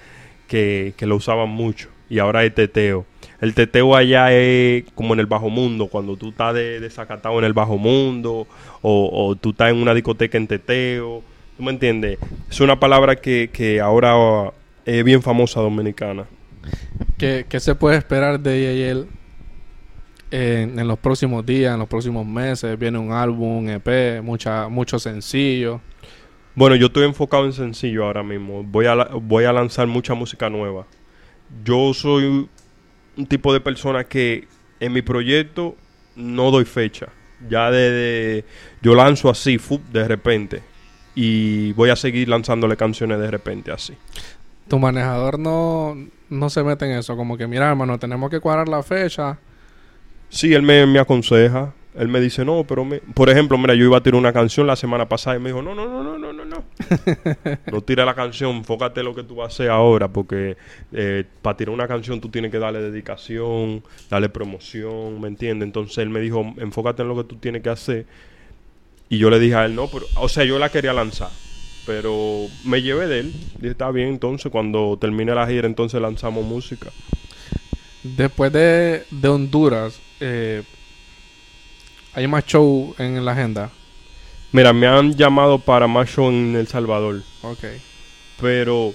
que, 0.47 0.93
que 0.97 1.05
lo 1.07 1.15
usaban 1.15 1.49
mucho. 1.49 1.89
Y 2.09 2.19
ahora 2.19 2.43
es 2.43 2.53
teteo. 2.53 3.05
El 3.39 3.53
teteo 3.53 3.95
allá 3.95 4.31
es 4.33 4.85
como 4.95 5.13
en 5.13 5.19
el 5.19 5.27
bajo 5.27 5.49
mundo, 5.49 5.87
cuando 5.87 6.15
tú 6.17 6.29
estás 6.29 6.55
de, 6.55 6.79
desacatado 6.79 7.37
en 7.37 7.45
el 7.45 7.53
bajo 7.53 7.77
mundo, 7.77 8.47
o, 8.81 9.09
o 9.11 9.35
tú 9.35 9.51
estás 9.51 9.71
en 9.71 9.77
una 9.77 9.93
discoteca 9.93 10.37
en 10.37 10.47
teteo. 10.47 11.21
¿Tú 11.55 11.63
me 11.63 11.71
entiendes? 11.71 12.19
Es 12.49 12.59
una 12.59 12.79
palabra 12.79 13.15
que, 13.15 13.49
que 13.51 13.79
ahora 13.79 14.51
es 14.85 15.03
bien 15.03 15.21
famosa 15.21 15.59
dominicana. 15.59 16.25
¿Qué, 17.17 17.45
qué 17.47 17.59
se 17.59 17.75
puede 17.75 17.97
esperar 17.97 18.39
de 18.39 18.63
Yayel 18.63 19.07
en, 20.31 20.79
en 20.79 20.87
los 20.87 20.99
próximos 20.99 21.45
días, 21.45 21.73
en 21.73 21.79
los 21.79 21.87
próximos 21.87 22.25
meses? 22.25 22.77
Viene 22.77 22.97
un 22.97 23.11
álbum, 23.11 23.57
un 23.57 23.69
EP, 23.69 24.21
mucha, 24.23 24.67
muchos 24.67 25.03
sencillos. 25.03 25.79
Bueno, 26.55 26.75
yo 26.75 26.87
estoy 26.87 27.05
enfocado 27.05 27.45
en 27.45 27.53
sencillo 27.53 28.05
ahora 28.05 28.23
mismo. 28.23 28.63
Voy 28.63 28.87
a, 28.87 28.95
voy 29.21 29.45
a 29.45 29.53
lanzar 29.53 29.85
mucha 29.85 30.15
música 30.15 30.49
nueva. 30.49 30.87
Yo 31.63 31.93
soy 31.93 32.49
un 33.17 33.25
tipo 33.25 33.53
de 33.53 33.59
persona 33.59 34.03
que 34.03 34.47
en 34.79 34.93
mi 34.93 35.01
proyecto 35.01 35.75
no 36.15 36.51
doy 36.51 36.65
fecha. 36.65 37.07
Ya 37.49 37.69
de, 37.71 37.91
de- 37.91 38.45
yo 38.81 38.95
lanzo 38.95 39.29
así, 39.29 39.59
de 39.91 40.07
repente. 40.07 40.63
Y 41.15 41.73
voy 41.73 41.89
a 41.89 41.95
seguir 41.95 42.29
lanzándole 42.29 42.77
canciones 42.77 43.19
de 43.19 43.29
repente 43.31 43.71
así. 43.71 43.93
Tu 44.67 44.77
manejador 44.79 45.39
no, 45.39 45.95
no 46.29 46.49
se 46.49 46.63
mete 46.63 46.85
en 46.85 46.97
eso, 46.97 47.15
como 47.15 47.37
que 47.37 47.47
mira 47.47 47.69
hermano, 47.69 47.97
tenemos 47.99 48.29
que 48.29 48.39
cuadrar 48.39 48.67
la 48.67 48.83
fecha. 48.83 49.39
Sí, 50.29 50.53
él 50.53 50.61
me, 50.61 50.85
me 50.85 50.99
aconseja. 50.99 51.73
Él 51.95 52.09
me 52.09 52.19
dice, 52.19 52.45
no, 52.45 52.63
pero 52.63 52.85
me... 52.85 52.99
Por 52.99 53.27
ejemplo, 53.29 53.57
mira, 53.57 53.73
yo 53.73 53.85
iba 53.85 53.97
a 53.97 54.03
tirar 54.03 54.19
una 54.19 54.31
canción 54.31 54.67
la 54.67 54.75
semana 54.75 55.09
pasada 55.09 55.35
y 55.37 55.39
me 55.39 55.49
dijo, 55.49 55.63
no, 55.63 55.73
no, 55.73 55.87
no, 55.87 56.03
no, 56.03 56.17
no, 56.19 56.26
no, 57.71 57.81
tira 57.81 58.05
la 58.05 58.13
canción, 58.13 58.57
enfócate 58.57 58.99
en 59.01 59.05
lo 59.07 59.15
que 59.15 59.23
tú 59.23 59.35
vas 59.35 59.45
a 59.45 59.53
hacer 59.53 59.69
ahora, 59.69 60.07
porque 60.07 60.57
eh, 60.91 61.23
para 61.41 61.57
tirar 61.57 61.73
una 61.73 61.87
canción 61.87 62.21
tú 62.21 62.29
tienes 62.29 62.51
que 62.51 62.59
darle 62.59 62.81
dedicación, 62.81 63.83
darle 64.09 64.29
promoción, 64.29 65.19
¿me 65.19 65.27
entiendes? 65.27 65.65
Entonces 65.65 65.97
él 65.99 66.09
me 66.09 66.19
dijo, 66.19 66.53
enfócate 66.57 67.01
en 67.01 67.07
lo 67.07 67.15
que 67.15 67.23
tú 67.23 67.35
tienes 67.37 67.63
que 67.63 67.69
hacer. 67.69 68.05
Y 69.09 69.17
yo 69.17 69.29
le 69.29 69.39
dije 69.39 69.55
a 69.55 69.65
él, 69.65 69.75
no. 69.75 69.89
O 70.15 70.29
sea, 70.29 70.43
yo 70.43 70.59
la 70.59 70.69
quería 70.69 70.93
lanzar. 70.93 71.29
Pero 71.85 72.47
me 72.65 72.81
llevé 72.81 73.07
de 73.07 73.19
él. 73.19 73.33
Dije, 73.55 73.69
está 73.69 73.89
bien, 73.91 74.09
entonces 74.09 74.51
cuando 74.51 74.97
termine 74.99 75.33
la 75.33 75.47
gira, 75.47 75.67
entonces 75.67 76.01
lanzamos 76.01 76.43
música. 76.45 76.89
Después 78.03 78.51
de, 78.51 79.03
de 79.09 79.27
Honduras, 79.29 79.99
eh, 80.19 80.63
hay 82.13 82.27
más 82.27 82.45
show 82.45 82.93
en 82.97 83.23
la 83.23 83.31
agenda. 83.31 83.71
Mira, 84.51 84.73
me 84.73 84.87
han 84.87 85.13
llamado 85.15 85.59
para 85.59 85.87
más 85.87 86.09
show 86.09 86.29
en 86.29 86.55
El 86.55 86.67
Salvador. 86.67 87.21
Ok. 87.41 87.63
pero 88.41 88.93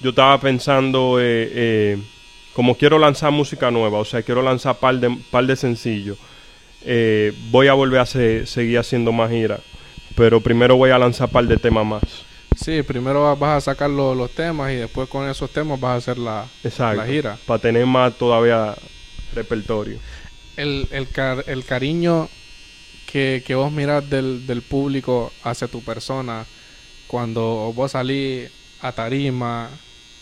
yo 0.00 0.10
estaba 0.10 0.38
pensando 0.40 1.18
eh, 1.20 1.50
eh, 1.54 1.98
como 2.52 2.74
quiero 2.76 2.98
lanzar 2.98 3.32
música 3.32 3.70
nueva 3.70 3.98
o 3.98 4.04
sea 4.04 4.22
quiero 4.22 4.42
lanzar 4.42 4.76
par 4.78 4.94
de 5.00 5.10
par 5.30 5.44
de 5.46 5.56
sencillos 5.56 6.16
eh, 6.84 7.32
voy 7.50 7.66
a 7.68 7.72
volver 7.72 8.00
a 8.00 8.06
se- 8.06 8.46
seguir 8.46 8.78
haciendo 8.78 9.10
más 9.10 9.30
giras 9.30 9.60
pero 10.14 10.40
primero 10.40 10.76
voy 10.76 10.90
a 10.90 10.98
lanzar 10.98 11.28
par 11.30 11.46
de 11.46 11.56
temas 11.56 11.84
más 11.86 12.02
Sí, 12.54 12.82
primero 12.82 13.22
va- 13.22 13.34
vas 13.34 13.56
a 13.68 13.72
sacar 13.72 13.90
lo- 13.90 14.14
los 14.14 14.30
temas 14.30 14.70
y 14.72 14.76
después 14.76 15.08
con 15.08 15.28
esos 15.28 15.50
temas 15.50 15.80
vas 15.80 15.90
a 15.92 15.96
hacer 15.96 16.18
la, 16.18 16.46
exacto 16.62 17.00
la 17.02 17.06
gira. 17.06 17.38
para 17.46 17.60
tener 17.60 17.84
más 17.86 18.14
todavía 18.16 18.74
repertorio 19.34 19.98
El, 20.56 20.86
el, 20.92 21.08
car- 21.08 21.44
el 21.48 21.64
cariño 21.64 22.28
que, 23.10 23.42
que 23.46 23.54
vos 23.54 23.72
mirás 23.72 24.08
del, 24.08 24.46
del 24.46 24.62
público 24.62 25.32
hacia 25.42 25.68
tu 25.68 25.82
persona 25.82 26.44
cuando 27.06 27.72
vos 27.74 27.92
salís 27.92 28.50
a 28.80 28.92
tarima, 28.92 29.70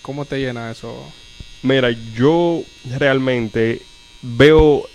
¿cómo 0.03 0.25
te 0.25 0.39
llena 0.39 0.71
eso? 0.71 1.13
mira 1.65 1.91
yo 2.15 2.63
realmente 2.99 3.81
veo 4.21 4.87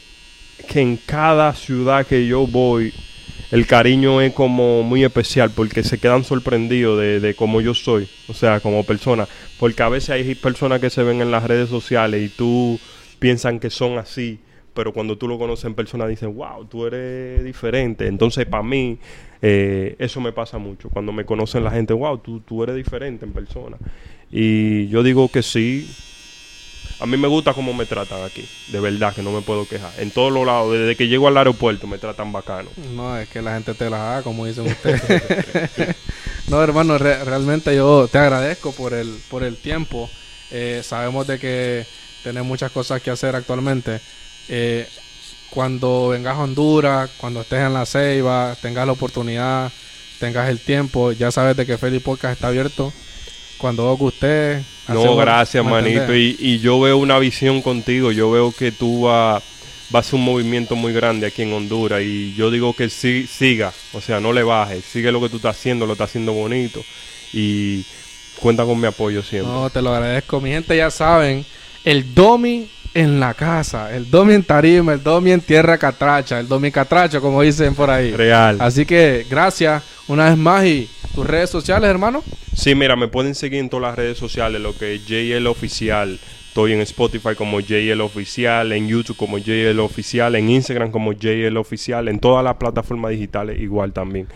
que 0.67 0.82
en 0.82 0.97
cada 0.97 1.54
ciudad 1.56 2.06
que 2.06 2.28
yo 2.28 2.45
voy 2.45 2.93
el 3.52 3.65
cariño 3.65 4.21
es 4.21 4.34
como 4.34 4.84
muy 4.84 5.04
especial 5.04 5.49
porque 5.49 5.84
se 5.84 5.97
quedan 5.97 6.23
sorprendidos 6.23 6.99
de, 6.99 7.19
de 7.19 7.34
cómo 7.34 7.62
yo 7.62 7.73
soy, 7.73 8.08
o 8.28 8.36
sea, 8.36 8.60
como 8.60 8.84
persona. 8.84 9.28
Porque 9.58 9.82
a 9.82 9.89
veces 9.89 10.12
hay 10.12 10.36
personas 10.36 10.80
que 10.80 10.91
se 10.91 11.02
ven 11.02 11.19
en 11.19 11.32
las 11.32 11.43
redes 11.45 11.67
sociales 11.67 12.21
y 12.23 12.30
tú 12.30 12.80
piensan 13.17 13.60
que 13.60 13.71
son 13.71 13.97
así, 13.97 14.38
pero 14.80 14.94
cuando 14.94 15.18
tú 15.18 15.28
lo 15.28 15.38
conoces 15.38 15.65
en 15.65 15.74
persona 15.76 16.08
dicen, 16.08 16.34
wow, 16.38 16.63
tú 16.65 16.86
eres 16.86 17.44
diferente. 17.44 18.08
Entonces, 18.08 18.46
para 18.46 18.63
mí, 18.63 18.98
eh, 19.42 19.98
eso 20.00 20.22
me 20.22 20.32
pasa 20.32 20.58
mucho. 20.58 20.89
Cuando 20.89 21.12
me 21.12 21.26
conocen 21.26 21.65
la 21.65 21.72
gente, 21.72 21.92
wow, 21.92 22.18
tú, 22.20 22.39
tú 22.39 22.63
eres 22.63 22.78
diferente 22.78 23.26
en 23.26 23.34
persona. 23.34 23.76
Y 24.32 24.88
yo 24.88 25.04
digo 25.04 25.28
que 25.28 25.44
sí, 25.44 25.86
A 27.02 27.06
mí 27.06 27.18
me 27.18 27.28
gusta 27.28 27.54
cómo 27.54 27.74
me 27.74 27.86
tratan 27.86 28.24
aquí. 28.24 28.46
De 28.72 28.80
verdad 28.80 29.13
que 29.13 29.22
no 29.22 29.32
me 29.32 29.42
puedo 29.42 29.65
quejar. 29.68 29.92
En 30.00 30.12
todos 30.12 30.32
los 30.32 30.46
lados, 30.46 30.72
desde 30.74 30.96
que 30.96 31.08
llego 31.08 31.28
al 31.28 31.38
aeropuerto 31.38 31.88
me 31.88 31.98
tratan 31.98 32.32
bacano. 32.32 32.70
No, 32.96 33.18
es 33.18 33.28
que 33.30 33.42
la 33.42 33.54
gente 33.56 33.74
te 33.74 33.89
la 33.89 33.98
da, 33.98 34.22
como 34.22 34.46
dicen 34.46 34.65
ustedes. 34.65 35.02
no, 36.50 36.62
hermano, 36.63 36.98
re- 36.98 37.24
realmente 37.24 37.76
yo 37.76 38.08
te 38.12 38.18
agradezco 38.18 38.72
por 38.74 38.94
el, 38.94 39.13
por 39.30 39.44
el 39.44 39.56
tiempo. 39.58 40.10
Eh, 40.52 40.82
sabemos 40.84 41.28
de 41.28 41.38
que 41.39 41.86
tenés 42.24 42.44
muchas 42.44 42.72
cosas 42.72 43.02
que 43.02 43.12
hacer 43.12 43.36
actualmente. 43.36 44.00
Eh, 44.50 44.88
cuando 45.50 46.10
vengas 46.10 46.36
a 46.36 46.42
Honduras, 46.42 47.10
cuando 47.18 47.42
estés 47.42 47.60
en 47.60 47.74
la 47.74 47.86
Ceiba, 47.86 48.56
tengas 48.62 48.86
la 48.86 48.94
oportunidad, 48.94 49.72
tengas 50.20 50.50
el 50.50 50.60
tiempo, 50.60 51.12
ya 51.12 51.32
sabes 51.32 51.58
de 51.58 51.66
que 51.66 51.78
Felipe 51.78 52.06
Podcast 52.06 52.34
está 52.34 52.48
abierto. 52.48 52.94
Cuando 53.58 53.84
vos 53.84 54.00
guste. 54.00 54.64
No, 54.88 55.18
gracias, 55.18 55.64
¿me 55.64 55.72
manito. 55.72 56.16
Y, 56.16 56.38
y 56.40 56.60
yo 56.60 56.80
veo 56.80 56.98
una 56.98 57.20
visión 57.20 57.62
contigo. 57.62 58.12
Yo 58.12 58.32
veo 58.32 58.54
que 58.54 58.72
tú 58.72 59.02
vas 59.02 59.44
va 59.94 60.00
a 60.00 60.04
ser 60.04 60.16
un 60.16 60.26
movimiento 60.26 60.76
muy 60.76 60.94
grande 60.94 61.28
aquí 61.28 61.42
en 61.42 61.54
Honduras. 61.54 62.02
Y 62.02 62.34
yo 62.36 62.52
digo 62.52 62.74
que 62.74 62.90
sí, 62.90 63.28
siga. 63.28 63.74
O 63.94 64.02
sea, 64.02 64.20
no 64.20 64.34
le 64.34 64.44
bajes. 64.44 64.86
Sigue 64.86 65.12
lo 65.12 65.22
que 65.22 65.30
tú 65.30 65.38
estás 65.38 65.58
haciendo. 65.58 65.86
Lo 65.86 65.94
estás 65.94 66.10
haciendo 66.10 66.34
bonito. 66.34 66.84
Y 67.34 67.84
cuenta 68.40 68.66
con 68.66 68.80
mi 68.80 68.88
apoyo 68.88 69.22
siempre. 69.24 69.52
No, 69.52 69.70
te 69.70 69.82
lo 69.82 69.94
agradezco. 69.94 70.40
Mi 70.40 70.52
gente 70.52 70.78
ya 70.78 70.92
saben, 70.92 71.46
el 71.84 72.14
Domi 72.14 72.70
en 72.93 73.19
la 73.19 73.34
casa, 73.34 73.95
el 73.95 74.10
Domi 74.10 74.34
en 74.34 74.43
Tarima, 74.43 74.93
el 74.93 75.04
Domi 75.04 75.32
en 75.32 75.41
Tierra 75.41 75.78
Catracha, 75.78 76.39
el 76.39 76.47
Domi 76.47 76.71
Catracho, 76.71 77.21
como 77.21 77.41
dicen 77.41 77.75
por 77.75 77.89
ahí. 77.89 78.12
Real. 78.12 78.58
Así 78.60 78.86
que 78.86 79.25
gracias 79.30 79.84
una 80.08 80.30
vez 80.30 80.38
más 80.38 80.65
y 80.65 80.89
tus 81.13 81.25
redes 81.25 81.49
sociales, 81.49 81.89
hermano. 81.89 82.23
Sí, 82.56 82.75
mira, 82.75 82.95
me 82.95 83.08
pueden 83.08 83.36
seguir 83.36 83.60
en 83.60 83.69
todas 83.69 83.89
las 83.89 83.95
redes 83.95 84.17
sociales, 84.17 84.62
lo 84.62 84.75
que 84.75 84.95
es 84.95 85.06
JL 85.06 85.47
Oficial. 85.47 86.19
Estoy 86.47 86.73
en 86.73 86.82
Spotify 86.82 87.36
como 87.36 87.60
JL 87.60 88.02
Oficial, 88.02 88.71
en 88.71 88.88
YouTube 88.88 89.15
como 89.15 89.38
JL 89.38 89.80
Oficial, 89.80 90.36
en 90.36 90.49
Instagram 90.49 90.91
como 90.91 91.13
JL 91.13 91.56
Oficial, 91.58 92.08
en 92.08 92.19
todas 92.19 92.43
las 92.43 92.56
plataformas 92.56 93.12
digitales 93.12 93.60
igual 93.60 93.93
también. 93.93 94.28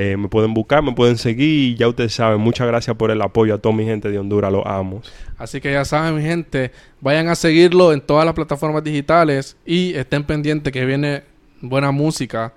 Eh, 0.00 0.16
me 0.16 0.28
pueden 0.28 0.54
buscar, 0.54 0.80
me 0.80 0.92
pueden 0.92 1.18
seguir 1.18 1.72
y 1.72 1.74
ya 1.74 1.88
ustedes 1.88 2.14
saben, 2.14 2.40
muchas 2.40 2.68
gracias 2.68 2.94
por 2.96 3.10
el 3.10 3.20
apoyo 3.20 3.52
a 3.52 3.58
toda 3.58 3.74
mi 3.74 3.84
gente 3.84 4.08
de 4.08 4.16
Honduras, 4.16 4.52
los 4.52 4.64
amo. 4.64 5.02
Así 5.36 5.60
que 5.60 5.72
ya 5.72 5.84
saben, 5.84 6.14
mi 6.14 6.22
gente, 6.22 6.70
vayan 7.00 7.26
a 7.26 7.34
seguirlo 7.34 7.92
en 7.92 8.00
todas 8.00 8.24
las 8.24 8.32
plataformas 8.32 8.84
digitales 8.84 9.56
y 9.66 9.94
estén 9.94 10.22
pendientes 10.22 10.72
que 10.72 10.86
viene 10.86 11.24
buena 11.60 11.90
música. 11.90 12.52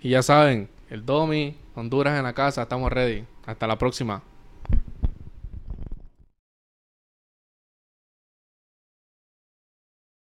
Y 0.00 0.08
ya 0.08 0.22
saben, 0.22 0.68
el 0.90 1.06
Domi, 1.06 1.54
Honduras 1.76 2.18
en 2.18 2.24
la 2.24 2.32
casa, 2.32 2.62
estamos 2.62 2.90
ready. 2.90 3.22
Hasta 3.46 3.68
la 3.68 3.78
próxima. 3.78 4.20